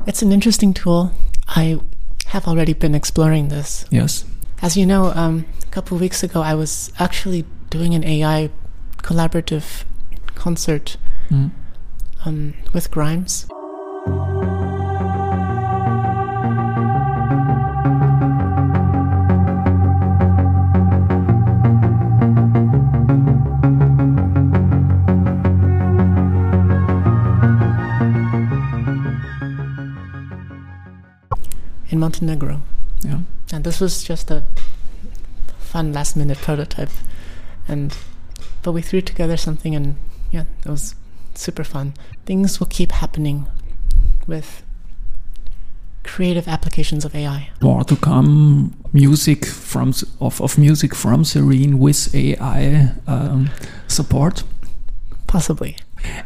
It's 0.08 0.22
an 0.22 0.32
interesting 0.32 0.74
tool. 0.74 1.12
I 1.48 1.80
have 2.27 2.48
already 2.48 2.74
been 2.74 2.94
exploring 2.96 3.48
this. 3.50 3.86
Yes. 3.89 4.25
As 4.62 4.75
you 4.77 4.86
know, 4.86 5.12
um, 5.15 5.46
a 5.63 5.72
couple 5.72 5.96
of 5.96 6.01
weeks 6.01 6.22
ago, 6.24 6.42
I 6.42 6.54
was 6.56 6.92
actually 7.00 7.46
doing 7.70 7.94
an 7.96 8.04
AI 8.04 8.50
collaborative 8.98 9.84
concert 10.36 10.98
Mm. 11.32 11.50
um, 12.25 12.54
with 12.72 12.92
Grimes. 12.92 13.48
In 31.89 32.00
Montenegro. 32.00 32.62
Yeah. 33.01 33.20
And 33.51 33.63
this 33.63 33.80
was 33.80 34.04
just 34.04 34.32
a 34.32 34.44
fun 35.60 35.94
last 35.94 36.15
minute 36.15 36.38
prototype. 36.39 36.89
And 37.68 37.96
but 38.63 38.72
we 38.72 38.82
threw 38.82 39.01
together 39.01 39.38
something 39.38 39.75
and 39.75 39.96
yeah, 40.32 40.46
it 40.65 40.70
was 40.70 40.96
super 41.34 41.63
fun. 41.63 41.94
Things 42.25 42.60
will 42.60 42.67
keep 42.67 42.91
happening 42.91 43.48
with 44.27 44.63
creative 46.03 46.48
applications 46.48 47.03
of 47.03 47.15
AI. 47.15 47.50
More 47.62 47.84
to 47.84 47.96
come. 47.96 48.74
Music 48.94 49.46
from 49.46 49.94
of, 50.22 50.41
of 50.41 50.58
music 50.58 50.96
from 50.96 51.25
Serene 51.25 51.79
with 51.79 52.13
AI 52.15 52.91
um, 53.08 53.50
support. 53.88 54.44
Possibly. 55.27 55.75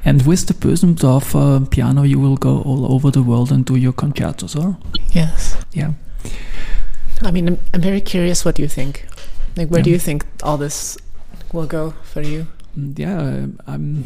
And 0.04 0.28
with 0.28 0.48
the 0.48 0.54
Bösendorfer 0.54 1.70
piano, 1.70 2.04
you 2.04 2.20
will 2.20 2.36
go 2.36 2.62
all 2.62 2.94
over 2.94 3.10
the 3.12 3.24
world 3.24 3.52
and 3.52 3.66
do 3.66 3.76
your 3.76 3.94
concertos, 3.94 4.56
or? 4.56 4.78
Yes. 5.14 5.58
Yeah. 5.72 5.94
I 7.22 7.32
mean, 7.32 7.48
I'm, 7.48 7.60
I'm 7.74 7.82
very 7.82 8.02
curious 8.02 8.44
what 8.44 8.60
you 8.60 8.68
think. 8.68 9.08
Like, 9.56 9.70
where 9.70 9.82
do 9.82 9.90
you 9.90 10.00
think 10.00 10.26
all 10.44 10.58
this 10.58 10.98
will 11.54 11.66
go 11.66 11.94
for 12.04 12.22
you? 12.22 12.48
Yeah, 12.76 13.48
I'm 13.68 14.06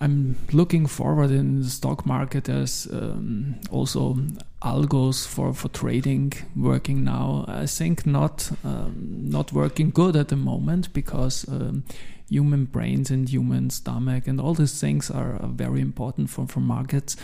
I'm 0.00 0.36
looking 0.52 0.86
forward 0.86 1.30
in 1.30 1.62
the 1.62 1.68
stock 1.68 2.06
market 2.06 2.48
as 2.48 2.86
um, 2.92 3.56
also 3.70 4.18
algos 4.62 5.26
for, 5.26 5.52
for 5.52 5.68
trading 5.68 6.32
working 6.54 7.02
now. 7.02 7.44
I 7.48 7.66
think 7.66 8.06
not 8.06 8.52
um, 8.64 9.30
not 9.30 9.52
working 9.52 9.90
good 9.90 10.16
at 10.16 10.28
the 10.28 10.36
moment 10.36 10.92
because 10.92 11.48
um, 11.48 11.82
human 12.28 12.66
brains 12.66 13.10
and 13.10 13.28
human 13.28 13.70
stomach 13.70 14.28
and 14.28 14.40
all 14.40 14.54
these 14.54 14.80
things 14.80 15.10
are, 15.10 15.34
are 15.42 15.48
very 15.48 15.80
important 15.80 16.30
for, 16.30 16.46
for 16.46 16.60
markets. 16.60 17.16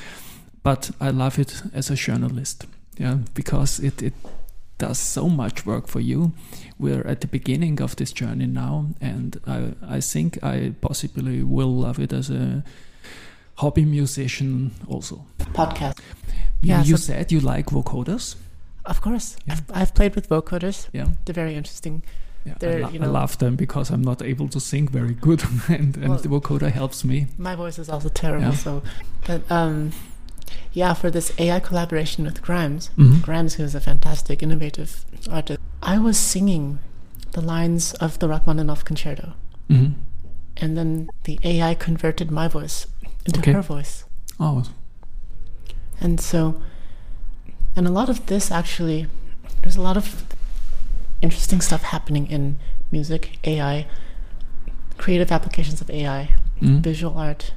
but 0.67 0.91
I 1.01 1.11
love 1.11 1.39
it 1.39 1.63
as 1.73 1.91
a 1.91 1.95
journalist. 1.95 2.67
Yeah, 2.99 3.19
because 3.35 3.79
it, 3.79 4.03
it 4.03 4.15
does 4.79 4.99
so 4.99 5.29
much 5.29 5.65
work 5.67 5.87
for 5.89 6.01
you. 6.01 6.33
We're 6.79 7.07
at 7.07 7.21
the 7.21 7.27
beginning 7.27 7.81
of 7.81 7.97
this 7.97 8.13
journey 8.13 8.47
now, 8.47 8.89
and 9.01 9.41
I, 9.47 9.73
I 9.97 10.01
think 10.01 10.39
I 10.43 10.75
possibly 10.81 11.43
will 11.43 11.75
love 11.75 11.99
it 11.99 12.13
as 12.13 12.31
a 12.31 12.63
hobby 13.57 13.85
musician 13.85 14.73
also. 14.87 15.25
Podcast. 15.39 15.99
You, 16.61 16.69
Yeah, 16.71 16.83
you 16.85 16.97
so- 16.97 17.13
said 17.13 17.33
you 17.33 17.41
like 17.41 17.67
vocoders. 17.67 18.37
Of 18.85 19.01
course. 19.01 19.37
Yeah. 19.47 19.55
I've, 19.55 19.63
I've 19.83 19.95
played 19.95 20.15
with 20.15 20.29
vocoders. 20.29 20.89
Yeah, 20.93 21.07
They're 21.25 21.35
very 21.35 21.55
interesting. 21.55 22.03
yeah. 22.45 22.53
I, 22.53 22.59
They're, 22.59 22.81
lo- 22.83 22.91
you 22.91 23.03
I 23.03 23.07
love 23.07 23.37
them 23.39 23.57
because 23.57 23.91
I'm 23.91 24.03
not 24.03 24.23
able 24.23 24.49
to 24.49 24.61
sing 24.61 24.87
very 24.89 25.15
good, 25.15 25.43
and, 25.69 25.97
and 25.97 26.09
Well- 26.11 26.19
the 26.19 26.29
vocoder 26.29 26.71
helps 26.71 27.03
me. 27.05 27.27
My 27.39 27.57
voice 27.57 27.79
is 27.79 27.89
also 27.89 28.09
terrible, 28.11 28.49
Yeah. 28.49 28.55
so. 28.55 28.83
But 29.27 29.51
um, 29.51 29.91
yeah, 30.73 30.95
for 30.95 31.11
this 31.11 31.33
AI 31.39 31.61
collaboration 31.61 32.25
with 32.25 32.43
Grimes, 32.43 32.91
Mhm. 32.97 33.23
Grimes, 33.23 33.55
who 33.55 33.65
is 33.65 33.75
a 33.75 33.81
fantastic, 33.81 34.43
innovative 34.43 35.05
artist, 35.31 35.61
I 35.83 35.99
was 35.99 36.19
singing 36.19 36.79
the 37.33 37.41
lines 37.41 37.93
of 37.95 38.19
the 38.19 38.29
Rachmaninoff 38.29 38.85
concerto. 38.85 39.35
Mhm. 39.69 39.95
And 40.59 40.77
then 40.77 41.09
the 41.25 41.39
AI 41.45 41.75
converted 41.75 42.31
my 42.31 42.49
voice 42.49 42.87
into 43.27 43.41
Okay. 43.41 43.53
her 43.53 43.63
voice. 43.63 44.05
Oh, 44.39 44.65
And 46.01 46.21
so, 46.21 46.61
and 47.75 47.87
a 47.87 47.91
lot 47.91 48.09
of 48.09 48.27
this 48.27 48.51
actually, 48.51 49.07
there's 49.63 49.77
a 49.77 49.81
lot 49.81 49.97
of 49.97 50.25
interesting 51.23 51.61
stuff 51.63 51.83
happening 51.83 52.27
in 52.27 52.59
music, 52.93 53.39
AI, 53.45 53.87
creative 54.99 55.33
applications 55.33 55.81
of 55.81 55.91
AI, 55.91 56.31
mm. 56.61 56.81
visual 56.81 57.17
art 57.19 57.53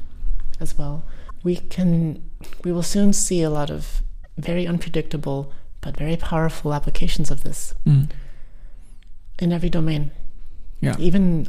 as 0.60 0.78
well. 0.78 1.04
We 1.44 1.58
can, 1.58 2.22
we 2.64 2.72
will 2.72 2.84
soon 2.84 3.14
see 3.14 3.42
a 3.42 3.50
lot 3.50 3.70
of 3.70 4.02
very 4.38 4.66
unpredictable 4.68 5.52
but 5.82 5.98
very 5.98 6.16
powerful 6.18 6.74
applications 6.74 7.32
of 7.32 7.44
this 7.44 7.74
Mm. 7.86 8.10
in 9.40 9.52
every 9.54 9.70
domain. 9.70 10.12
Yeah. 10.82 10.96
Even, 11.00 11.48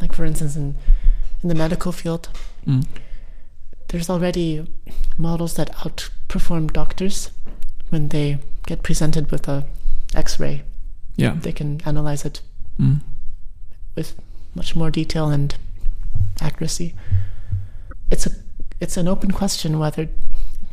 like 0.00 0.12
for 0.14 0.24
instance, 0.24 0.56
in 0.56 0.76
in 1.42 1.48
the 1.48 1.54
medical 1.54 1.92
field, 1.92 2.28
Mm. 2.66 2.84
there's 3.88 4.10
already 4.10 4.66
models 5.16 5.54
that 5.54 5.70
outperform 5.76 6.70
doctors 6.72 7.30
when 7.88 8.08
they 8.08 8.38
get 8.66 8.82
presented 8.82 9.30
with 9.30 9.48
a 9.48 9.64
X-ray. 10.14 10.62
Yeah. 11.16 11.34
They 11.40 11.52
can 11.52 11.80
analyze 11.86 12.24
it 12.26 12.42
Mm. 12.78 13.00
with 13.96 14.14
much 14.54 14.76
more 14.76 14.90
detail 14.90 15.30
and 15.30 15.54
accuracy. 16.40 16.94
It's 18.10 18.26
a 18.26 18.30
it's 18.80 18.96
an 18.96 19.06
open 19.08 19.30
question 19.30 19.78
whether 19.78 20.08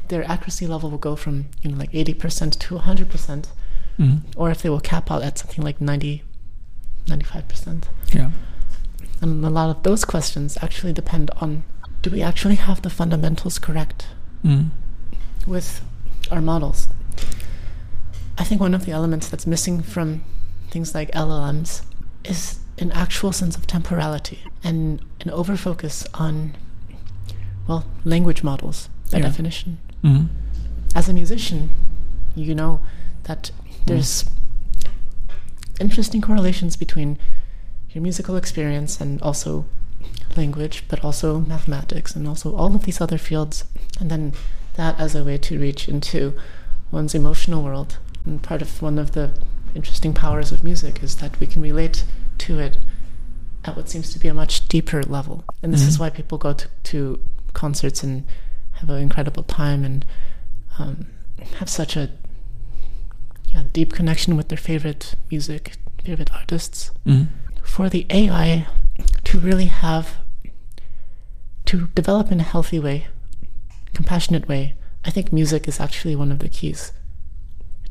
their 0.08 0.24
accuracy 0.24 0.66
level 0.68 0.90
will 0.90 0.98
go 0.98 1.16
from 1.16 1.46
you 1.62 1.70
know 1.72 1.78
like 1.78 1.92
80% 1.92 2.58
to 2.60 2.76
100% 2.80 3.48
Mm. 4.00 4.22
or 4.36 4.52
if 4.52 4.62
they 4.62 4.70
will 4.70 4.80
cap 4.80 5.10
out 5.10 5.24
at 5.24 5.40
something 5.40 5.64
like 5.64 5.82
90 5.82 6.22
95%. 7.08 7.86
Yeah. 8.14 8.30
And 9.22 9.44
a 9.44 9.50
lot 9.50 9.70
of 9.76 9.82
those 9.82 10.06
questions 10.06 10.56
actually 10.62 10.94
depend 10.94 11.32
on 11.42 11.64
do 12.04 12.12
we 12.12 12.22
actually 12.22 12.56
have 12.56 12.82
the 12.84 12.90
fundamentals 12.92 13.58
correct 13.60 14.08
Mm. 14.46 14.70
with 15.48 15.82
our 16.32 16.42
models? 16.42 16.90
I 18.38 18.44
think 18.44 18.62
one 18.62 18.76
of 18.76 18.86
the 18.86 18.92
elements 18.92 19.30
that's 19.30 19.48
missing 19.48 19.82
from 19.82 20.24
things 20.70 20.94
like 20.94 21.10
LLMs 21.16 21.82
is 22.24 22.60
an 22.78 22.92
actual 22.92 23.32
sense 23.32 23.56
of 23.58 23.66
temporality 23.66 24.40
and 24.64 25.02
an 25.22 25.32
overfocus 25.32 26.06
on, 26.14 26.56
well, 27.68 27.86
language 28.06 28.44
models 28.44 28.90
by 29.12 29.18
Yeah. 29.20 29.26
definition. 29.26 29.78
Mm. 30.04 30.28
As 30.96 31.10
a 31.10 31.14
musician, 31.14 31.70
you 32.36 32.56
know 32.56 32.80
that 33.24 33.52
there's 33.86 34.26
interesting 35.80 36.22
correlations 36.22 36.76
between 36.76 37.18
your 37.92 38.02
musical 38.02 38.36
experience 38.36 39.00
and 39.00 39.22
also 39.22 39.66
language, 40.36 40.84
but 40.88 41.04
also 41.04 41.40
mathematics 41.42 42.16
and 42.16 42.28
also 42.28 42.56
all 42.56 42.76
of 42.76 42.84
these 42.84 43.02
other 43.02 43.18
fields. 43.18 43.66
And 44.00 44.10
then 44.10 44.34
that 44.76 45.00
as 45.00 45.16
a 45.16 45.24
way 45.24 45.38
to 45.40 45.60
reach 45.60 45.88
into 45.88 46.34
one's 46.92 47.16
emotional 47.16 47.64
world. 47.64 47.98
And 48.26 48.42
part 48.42 48.62
of 48.62 48.82
one 48.82 48.98
of 49.00 49.12
the 49.12 49.32
interesting 49.76 50.14
powers 50.14 50.52
of 50.52 50.64
music 50.64 51.02
is 51.04 51.16
that 51.18 51.40
we 51.40 51.48
can 51.48 51.62
relate 51.62 52.04
to 52.40 52.60
it 52.60 52.78
at 53.66 53.76
what 53.76 53.90
seems 53.90 54.12
to 54.14 54.20
be 54.20 54.28
a 54.28 54.34
much 54.34 54.68
deeper 54.68 55.04
level. 55.04 55.44
And 55.62 55.74
this 55.74 55.82
is 55.82 55.98
Mhm. 55.98 56.00
why 56.00 56.10
people 56.12 56.38
go 56.38 56.54
to, 56.54 56.68
to 56.84 57.20
concerts 57.58 58.04
and 58.04 58.24
have 58.74 58.90
an 58.90 59.02
incredible 59.02 59.44
time 59.44 59.84
and 59.84 60.06
um, 60.80 61.08
have 61.60 61.70
such 61.70 61.98
a 61.98 62.10
yeah, 63.46 63.64
deep 63.74 63.92
connection 63.94 64.38
with 64.38 64.48
their 64.50 64.58
favorite 64.58 65.16
music, 65.32 65.74
favorite 66.04 66.32
artists. 66.34 66.92
Mm. 67.06 67.28
For 67.64 67.90
the 67.90 68.06
AI 68.10 68.68
to 69.26 69.40
really 69.40 69.66
have, 69.66 70.18
to 71.66 71.88
develop 71.96 72.32
in 72.32 72.40
a 72.40 72.44
healthy 72.44 72.80
way, 72.80 73.08
compassionate 73.94 74.48
way, 74.48 74.76
I 75.04 75.10
think 75.10 75.34
music 75.34 75.68
is 75.68 75.80
actually 75.80 76.16
one 76.16 76.32
of 76.32 76.40
the 76.40 76.50
keys. 76.50 76.92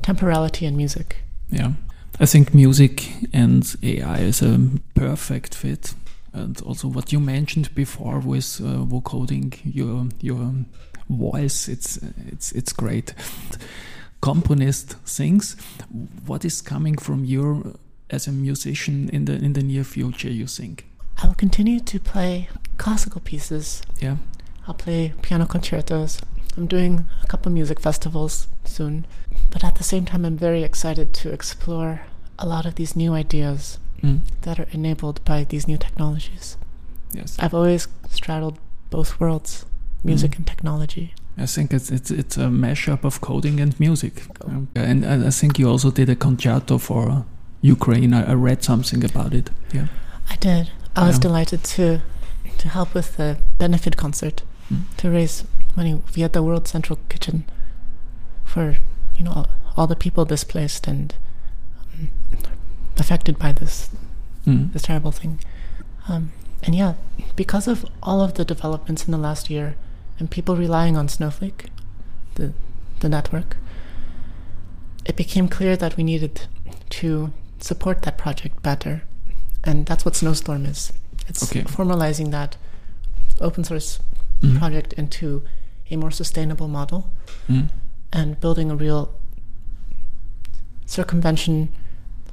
Temporality 0.02 0.64
in 0.66 0.76
music. 0.76 1.16
Yeah. 1.50 1.72
I 2.20 2.26
think 2.26 2.54
music 2.54 3.12
and 3.32 3.62
AI 3.82 4.18
is 4.20 4.40
a 4.40 4.70
perfect 4.94 5.54
fit. 5.54 5.94
And 6.36 6.60
also 6.62 6.86
what 6.88 7.12
you 7.12 7.20
mentioned 7.20 7.74
before 7.74 8.18
with 8.18 8.60
uh, 8.60 8.84
vocoding 8.84 9.58
your 9.64 10.08
your 10.20 10.52
voice, 11.08 11.66
it's 11.66 11.98
it's 12.30 12.52
it's 12.52 12.72
great. 12.74 13.14
Componist 14.20 14.96
sings. 15.04 15.56
What 16.26 16.44
is 16.44 16.60
coming 16.60 16.98
from 16.98 17.24
you 17.24 17.78
as 18.10 18.28
a 18.28 18.32
musician 18.32 19.08
in 19.12 19.24
the 19.24 19.32
in 19.32 19.54
the 19.54 19.62
near 19.62 19.84
future? 19.84 20.28
You 20.28 20.46
think? 20.46 20.84
I 21.22 21.26
will 21.26 21.34
continue 21.34 21.80
to 21.80 21.98
play 21.98 22.48
classical 22.76 23.22
pieces. 23.22 23.82
Yeah. 24.02 24.16
I'll 24.68 24.74
play 24.74 25.14
piano 25.22 25.46
concertos. 25.46 26.20
I'm 26.56 26.66
doing 26.66 27.06
a 27.22 27.26
couple 27.26 27.50
music 27.50 27.80
festivals 27.80 28.48
soon. 28.64 29.06
But 29.50 29.64
at 29.64 29.76
the 29.76 29.84
same 29.84 30.04
time, 30.04 30.26
I'm 30.26 30.36
very 30.36 30.62
excited 30.64 31.14
to 31.14 31.32
explore 31.32 32.00
a 32.38 32.46
lot 32.46 32.66
of 32.66 32.74
these 32.74 32.94
new 32.94 33.14
ideas 33.14 33.78
Mm. 34.02 34.20
that 34.42 34.58
are 34.60 34.68
enabled 34.72 35.20
by 35.24 35.44
these 35.44 35.66
new 35.66 35.78
technologies. 35.78 36.56
Yes. 37.12 37.36
I've 37.38 37.54
always 37.54 37.88
straddled 38.10 38.58
both 38.90 39.18
worlds, 39.20 39.64
music 40.04 40.32
Mhm. 40.32 40.36
and 40.38 40.46
technology. 40.46 41.14
I 41.38 41.46
think 41.46 41.72
it's 41.72 41.90
it's 41.90 42.10
it's 42.10 42.36
a 42.38 42.48
mashup 42.48 43.04
of 43.04 43.20
coding 43.20 43.60
and 43.60 43.78
music, 43.80 44.22
and 44.74 45.04
I 45.04 45.30
think 45.30 45.58
you 45.58 45.68
also 45.70 45.90
did 45.90 46.08
a 46.08 46.14
concerto 46.16 46.78
for 46.78 47.24
Ukraine. 47.62 48.14
I, 48.14 48.30
I 48.30 48.34
read 48.34 48.62
something 48.64 49.04
about 49.04 49.34
it. 49.34 49.50
Yeah. 49.74 49.86
I 50.30 50.36
did. 50.36 50.70
I 50.96 51.06
was 51.06 51.16
Yeah. 51.16 51.22
delighted 51.28 51.62
to 51.76 52.00
to 52.58 52.68
help 52.68 52.94
with 52.94 53.16
the 53.16 53.36
benefit 53.58 53.96
concert 53.96 54.42
Mm. 54.70 54.82
to 54.96 55.10
raise 55.10 55.44
money 55.76 56.00
via 56.14 56.28
the 56.28 56.42
World 56.42 56.66
Central 56.68 56.98
Kitchen 57.08 57.44
for 58.44 58.76
you 59.16 59.24
know 59.24 59.32
all, 59.32 59.46
all 59.76 59.86
the 59.86 59.96
people 59.96 60.24
displaced 60.24 60.88
and 60.88 61.14
um, 61.94 62.08
affected 62.98 63.38
by 63.38 63.52
this 63.52 63.90
Mm. 64.46 64.72
this 64.72 64.82
terrible 64.82 65.10
thing. 65.12 65.40
Um, 66.08 66.30
and 66.62 66.74
yeah, 66.74 66.94
because 67.34 67.66
of 67.66 67.84
all 68.02 68.20
of 68.22 68.34
the 68.34 68.44
developments 68.44 69.04
in 69.04 69.10
the 69.10 69.18
last 69.18 69.50
year 69.50 69.74
and 70.20 70.30
people 70.30 70.56
relying 70.56 70.96
on 70.96 71.08
Snowflake, 71.08 71.66
the 72.36 72.52
the 73.00 73.08
network, 73.08 73.56
it 75.04 75.16
became 75.16 75.48
clear 75.48 75.76
that 75.76 75.96
we 75.96 76.04
needed 76.04 76.46
to 76.90 77.32
support 77.60 78.02
that 78.02 78.16
project 78.18 78.62
better, 78.62 79.02
and 79.64 79.84
that's 79.86 80.04
what 80.04 80.14
Snowstorm 80.16 80.64
is. 80.66 80.92
It's 81.28 81.42
Okay. 81.42 81.62
formalizing 81.64 82.30
that 82.30 82.56
open 83.40 83.64
source 83.64 83.98
Mm. 84.42 84.58
project 84.58 84.92
into 84.94 85.42
a 85.90 85.96
more 85.96 86.10
sustainable 86.12 86.68
model 86.68 87.10
Mm. 87.48 87.68
and 88.12 88.40
building 88.40 88.70
a 88.70 88.76
real 88.76 89.10
circumvention 90.86 91.68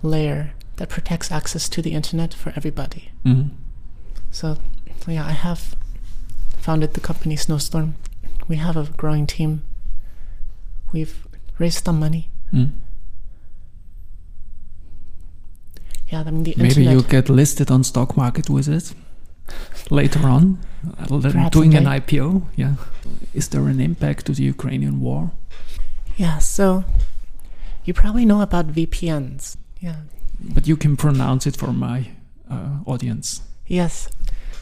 layer 0.04 0.54
that 0.76 0.89
protects 0.89 1.32
access 1.32 1.68
to 1.70 1.82
the 1.82 1.94
internet 1.94 2.34
for 2.34 2.52
everybody. 2.56 3.12
Mm. 3.26 3.50
So, 4.32 4.58
so 5.02 5.12
yeah, 5.12 5.26
I 5.26 5.32
have 5.32 5.76
founded 6.58 6.94
the 6.94 7.00
company 7.00 7.36
Snowstorm. 7.36 7.96
We 8.48 8.58
have 8.58 8.76
a 8.78 8.86
growing 8.98 9.26
team. 9.28 9.63
We've 10.92 11.26
raised 11.60 11.86
some 11.86 12.00
money. 12.00 12.30
Mm. 12.54 12.72
Yeah, 16.10 16.22
I 16.22 16.32
mean 16.32 16.44
the 16.44 16.54
Maybe 16.58 16.70
internet. 16.70 16.94
you 16.94 17.02
get 17.04 17.30
listed 17.30 17.72
on 17.72 17.84
stock 17.84 18.16
market 18.18 18.50
with 18.50 18.68
it 18.78 18.94
later 19.89 20.28
on, 20.28 20.60
uh, 21.00 21.06
Perhaps 21.22 21.52
doing 21.52 21.76
an. 21.76 21.86
IPO. 21.86 22.44
Yeah. 22.56 22.76
Is 23.34 23.50
there 23.50 23.68
an 23.68 23.80
impact 23.80 24.26
to 24.28 24.34
the 24.34 24.44
Ukrainian 24.44 25.00
war? 25.02 25.32
yeah, 26.16 26.38
so 26.38 26.84
you 27.86 27.94
probably 27.94 28.26
know 28.26 28.42
about 28.42 28.68
VPNs. 28.68 29.58
Yeah. 29.84 29.96
But 30.39 30.65
you 30.65 30.78
can 30.78 30.96
pronounce 30.96 31.46
it 31.46 31.58
for 31.58 31.74
my 31.74 32.08
uh, 32.50 32.80
audience. 32.86 33.41
Yes. 33.67 34.10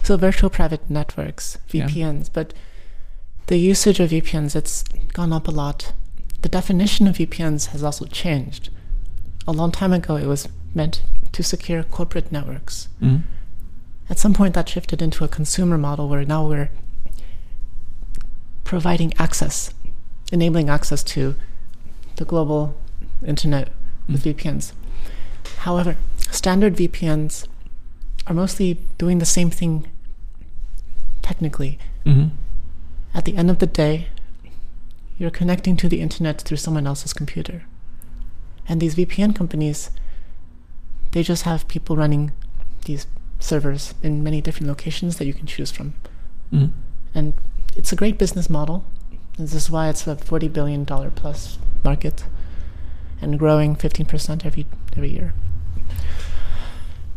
So 0.02 0.18
virtual 0.18 0.50
private 0.50 0.90
networks, 0.90 1.60
Yeah. 1.70 1.88
VPNs, 1.88 2.30
but 2.34 2.54
the 3.46 3.58
usage 3.58 4.00
of 4.00 4.10
VPNs 4.10 4.56
it's 4.56 4.84
gone 5.14 5.32
up 5.32 5.48
a 5.48 5.52
lot. 5.52 5.94
The 6.42 6.50
definition 6.50 7.08
of 7.08 7.18
VPNs 7.18 7.68
has 7.68 7.84
also 7.84 8.06
changed. 8.06 8.70
A 9.48 9.52
long 9.52 9.72
time 9.72 9.94
ago, 9.94 10.16
it 10.16 10.26
was 10.26 10.48
meant 10.74 11.04
to 11.34 11.44
secure 11.44 11.84
corporate 11.84 12.32
networks. 12.32 12.88
Mm. 13.00 13.22
At 14.10 14.18
some 14.18 14.34
point, 14.34 14.56
that 14.56 14.70
shifted 14.70 15.04
into 15.04 15.24
a 15.24 15.28
consumer 15.28 15.78
model 15.78 16.10
where 16.10 16.26
now 16.26 16.48
we're 16.48 16.72
providing 18.64 19.14
access, 19.20 19.72
enabling 20.32 20.70
access 20.70 21.04
to 21.04 21.36
the 22.16 22.26
global 22.26 22.76
internet 23.24 23.70
with 24.12 24.24
VPNs. 24.24 24.74
However, 25.60 25.96
standard 26.32 26.76
VPNs 26.76 27.48
are 28.28 28.34
mostly 28.34 28.80
doing 28.98 29.20
the 29.20 29.26
same 29.26 29.50
thing 29.50 29.88
technically. 31.22 31.80
hmm 32.06 32.28
At 33.14 33.26
the 33.26 33.36
end 33.36 33.50
of 33.50 33.60
the 33.60 33.68
day, 33.68 34.08
you're 35.18 35.32
connecting 35.32 35.78
to 35.78 35.90
the 35.90 36.02
internet 36.02 36.42
through 36.42 36.58
someone 36.58 36.88
else's 36.88 37.14
computer. 37.14 37.64
And 38.68 38.82
these 38.82 38.96
VPN 38.96 39.36
companies, 39.36 39.92
they 41.12 41.24
just 41.24 41.44
have 41.44 41.68
people 41.68 41.96
running 41.96 42.32
these 42.86 43.06
servers 43.40 43.94
in 44.02 44.24
many 44.24 44.42
different 44.42 44.68
locations 44.68 45.18
that 45.18 45.26
you 45.26 45.34
can 45.34 45.46
choose 45.46 45.72
from. 45.72 45.94
Mm. 46.54 46.72
And 47.14 47.34
it's 47.76 47.92
a 47.92 47.96
great 47.96 48.18
business 48.18 48.50
model. 48.50 48.84
This 49.38 49.54
is 49.54 49.70
why 49.70 49.90
it's 49.90 50.08
a 50.08 50.16
$40 50.16 50.52
billion 50.52 50.86
plus 50.86 51.58
market 51.84 52.24
and 53.22 53.40
growing 53.40 53.76
15% 53.76 54.46
every, 54.46 54.66
every 54.96 55.10
year. 55.10 55.34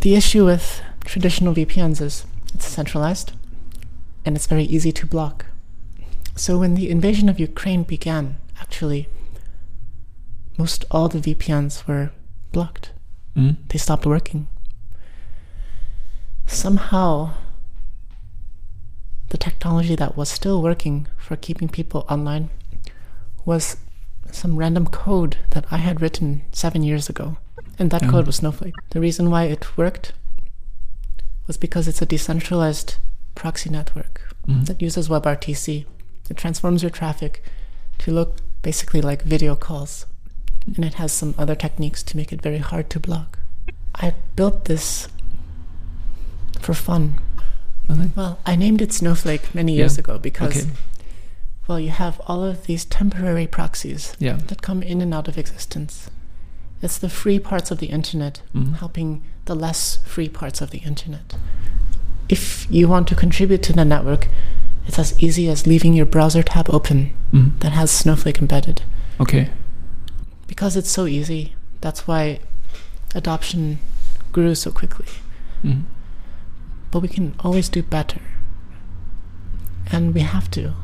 The 0.00 0.14
issue 0.14 0.44
with 0.44 0.82
traditional 1.04 1.54
VPNs 1.54 2.00
is 2.00 2.26
it's 2.54 2.66
centralized 2.66 3.32
and 4.24 4.36
it's 4.36 4.46
very 4.46 4.64
easy 4.64 4.92
to 4.92 5.06
block. 5.06 5.46
So 6.36 6.58
when 6.58 6.74
the 6.74 6.90
invasion 6.90 7.28
of 7.28 7.40
Ukraine 7.40 7.84
began, 7.84 8.36
actually, 8.60 9.08
most 10.58 10.84
all 10.90 11.08
the 11.08 11.18
VPNs 11.18 11.86
were 11.86 12.10
blocked. 12.52 12.92
Mm. 13.36 13.56
They 13.68 13.78
stopped 13.78 14.06
working. 14.06 14.46
Somehow, 16.46 17.34
the 19.30 19.38
technology 19.38 19.96
that 19.96 20.16
was 20.16 20.28
still 20.28 20.62
working 20.62 21.06
for 21.16 21.36
keeping 21.36 21.68
people 21.68 22.04
online 22.08 22.50
was 23.44 23.76
some 24.34 24.56
random 24.56 24.86
code 24.86 25.36
that 25.50 25.64
I 25.70 25.76
had 25.78 26.00
written 26.00 26.42
seven 26.52 26.82
years 26.82 27.08
ago. 27.08 27.36
And 27.78 27.90
that 27.90 28.02
code 28.08 28.26
was 28.26 28.36
Snowflake. 28.36 28.74
The 28.90 29.00
reason 29.00 29.30
why 29.30 29.44
it 29.44 29.76
worked 29.76 30.12
was 31.46 31.56
because 31.56 31.86
it's 31.88 32.02
a 32.02 32.06
decentralized 32.06 32.96
proxy 33.34 33.70
network 33.70 34.34
Mhm. 34.46 34.66
that 34.66 34.80
uses 34.82 35.08
WebRTC. 35.08 35.86
It 36.30 36.36
transforms 36.36 36.82
your 36.82 36.90
traffic 36.90 37.42
to 37.98 38.10
look 38.12 38.38
basically 38.62 39.00
like 39.02 39.22
video 39.22 39.54
calls. 39.54 40.06
And 40.76 40.84
it 40.84 40.94
has 40.94 41.12
some 41.12 41.34
other 41.36 41.54
techniques 41.54 42.02
to 42.04 42.16
make 42.16 42.32
it 42.32 42.40
very 42.42 42.58
hard 42.58 42.88
to 42.90 43.00
block. 43.00 43.38
I 43.94 44.14
built 44.36 44.64
this 44.64 45.08
for 46.60 46.74
fun. 46.74 47.18
Well, 48.16 48.38
I 48.46 48.56
named 48.56 48.80
it 48.80 48.92
Snowflake 48.92 49.54
many 49.54 49.74
years 49.74 49.96
Yeah. 49.96 50.00
ago 50.00 50.18
because, 50.18 50.56
Okay. 50.56 50.70
Well, 51.66 51.80
you 51.80 51.90
have 51.90 52.20
all 52.26 52.44
of 52.44 52.66
these 52.66 52.84
temporary 52.84 53.46
proxies 53.46 54.14
Yeah. 54.18 54.38
that 54.48 54.62
come 54.62 54.82
in 54.82 55.00
and 55.00 55.14
out 55.14 55.28
of 55.28 55.38
existence. 55.38 56.10
It's 56.82 56.98
the 56.98 57.08
free 57.08 57.38
parts 57.38 57.70
of 57.70 57.78
the 57.78 57.86
internet 57.86 58.42
Mhm. 58.54 58.76
helping 58.78 59.22
the 59.46 59.54
less 59.54 59.98
free 60.04 60.28
parts 60.28 60.60
of 60.60 60.70
the 60.70 60.78
internet. 60.78 61.34
If 62.28 62.66
you 62.70 62.88
want 62.88 63.08
to 63.08 63.14
contribute 63.14 63.62
to 63.64 63.72
the 63.72 63.84
network, 63.84 64.28
it's 64.86 64.98
as 64.98 65.14
easy 65.22 65.48
as 65.48 65.66
leaving 65.66 65.94
your 65.94 66.06
browser 66.06 66.42
tab 66.42 66.68
open 66.70 67.12
Mm. 67.32 67.58
that 67.60 67.72
has 67.72 67.90
Snowflake 67.90 68.38
embedded. 68.38 68.82
Okay. 69.18 69.48
Because 70.46 70.76
it's 70.76 70.90
so 70.90 71.06
easy, 71.06 71.54
that's 71.80 72.06
why 72.06 72.40
adoption 73.14 73.78
grew 74.32 74.54
so 74.54 74.70
quickly. 74.70 75.06
Mm. 75.64 75.84
But 76.90 77.00
we 77.00 77.08
can 77.08 77.34
always 77.40 77.68
do 77.70 77.82
better. 77.82 78.20
And 79.90 80.14
we 80.14 80.20
have 80.20 80.50
to. 80.52 80.74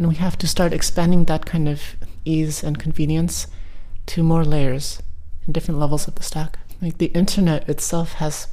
And 0.00 0.08
we 0.08 0.14
have 0.14 0.38
to 0.38 0.48
start 0.48 0.72
expanding 0.72 1.26
that 1.26 1.44
kind 1.44 1.68
of 1.68 1.94
ease 2.24 2.64
and 2.64 2.78
convenience 2.78 3.46
to 4.06 4.22
more 4.22 4.46
layers 4.46 5.02
and 5.44 5.52
different 5.52 5.78
levels 5.78 6.08
of 6.08 6.14
the 6.14 6.22
stack. 6.22 6.58
Like 6.80 6.96
the 6.96 7.12
internet 7.12 7.68
itself 7.68 8.14
has 8.14 8.48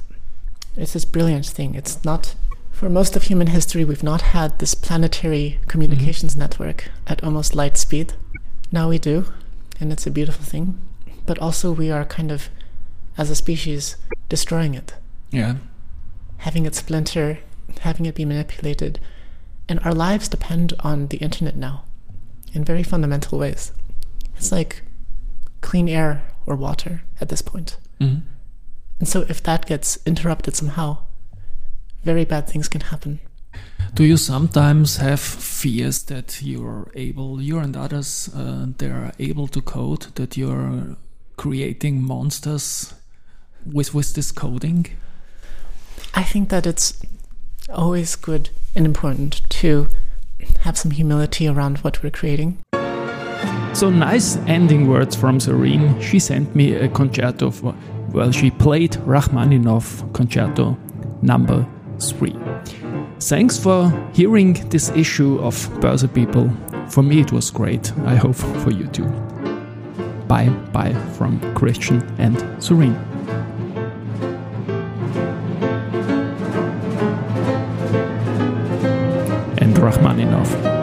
it's 0.76 0.92
this 0.92 1.06
brilliant 1.06 1.46
thing. 1.46 1.74
It's 1.74 2.04
not 2.04 2.34
for 2.70 2.90
most 2.90 3.16
of 3.16 3.22
human 3.22 3.46
history 3.46 3.82
we've 3.82 4.02
not 4.02 4.20
had 4.20 4.58
this 4.58 4.74
planetary 4.74 5.58
communications 5.68 6.32
mm-hmm. 6.32 6.40
network 6.42 6.90
at 7.06 7.24
almost 7.24 7.54
light 7.54 7.78
speed. 7.78 8.12
Now 8.70 8.90
we 8.90 8.98
do, 8.98 9.24
and 9.80 9.90
it's 9.90 10.06
a 10.06 10.10
beautiful 10.10 10.44
thing. 10.44 10.78
But 11.24 11.38
also 11.38 11.72
we 11.72 11.90
are 11.90 12.04
kind 12.04 12.30
of 12.30 12.50
as 13.16 13.30
a 13.30 13.34
species 13.34 13.96
destroying 14.28 14.74
it 14.74 14.92
Yeah. 15.30 15.54
having 16.36 16.66
it 16.66 16.74
splinter, 16.74 17.38
having 17.80 18.04
it 18.04 18.14
be 18.14 18.26
manipulated. 18.26 19.00
And 19.68 19.80
our 19.84 19.94
lives 19.94 20.28
depend 20.28 20.72
on 20.80 21.08
the 21.08 21.18
internet 21.18 21.56
now 21.56 21.84
in 22.52 22.64
very 22.64 22.82
fundamental 22.82 23.38
ways. 23.38 23.72
It's 24.36 24.50
like 24.50 24.82
clean 25.60 25.88
air 25.88 26.22
or 26.46 26.56
water 26.56 27.02
at 27.20 27.28
this 27.28 27.42
point. 27.42 27.76
Mm. 28.00 28.22
And 28.98 29.08
so 29.08 29.26
if 29.28 29.42
that 29.42 29.66
gets 29.66 29.98
interrupted 30.06 30.56
somehow, 30.56 30.98
very 32.04 32.24
bad 32.24 32.48
things 32.48 32.68
can 32.68 32.80
happen. 32.80 33.20
Do 33.94 34.04
you 34.04 34.16
sometimes 34.16 34.96
have 34.98 35.20
fears 35.20 36.04
that 36.04 36.42
you're 36.42 36.90
able, 36.94 37.40
you 37.40 37.58
and 37.58 37.76
others, 37.76 38.30
uh, 38.34 38.66
they 38.78 38.86
are 38.86 39.12
able 39.18 39.48
to 39.48 39.60
code, 39.60 40.06
that 40.14 40.36
you're 40.36 40.96
creating 41.36 42.02
monsters 42.02 42.94
with 43.64 43.94
with 43.94 44.14
this 44.14 44.30
coding? 44.30 44.86
I 46.14 46.22
think 46.22 46.48
that 46.50 46.66
it's 46.66 47.00
always 47.68 48.16
good 48.16 48.50
and 48.78 48.86
important 48.86 49.42
to 49.50 49.88
have 50.60 50.78
some 50.78 50.92
humility 50.92 51.48
around 51.48 51.78
what 51.78 52.00
we're 52.02 52.10
creating. 52.10 52.56
So 53.74 53.90
nice 53.90 54.36
ending 54.46 54.88
words 54.88 55.16
from 55.16 55.40
Serene. 55.40 56.00
She 56.00 56.20
sent 56.20 56.54
me 56.54 56.74
a 56.74 56.88
concerto. 56.88 57.50
For, 57.50 57.74
well, 58.12 58.30
she 58.30 58.50
played 58.50 58.96
Rachmaninoff 58.98 60.12
Concerto 60.12 60.78
Number 61.22 61.66
Three. 62.00 62.36
Thanks 63.20 63.58
for 63.58 63.90
hearing 64.14 64.52
this 64.70 64.90
issue 64.90 65.40
of 65.40 65.54
Börse 65.80 66.12
People. 66.14 66.48
For 66.88 67.02
me, 67.02 67.20
it 67.20 67.32
was 67.32 67.50
great. 67.50 67.92
I 68.06 68.14
hope 68.14 68.36
for 68.36 68.70
you 68.70 68.86
too. 68.86 69.06
Bye 70.28 70.50
bye 70.72 70.94
from 71.16 71.40
Christian 71.54 72.00
and 72.18 72.62
Serene. 72.62 72.96
Rachmaninoff. 79.88 80.77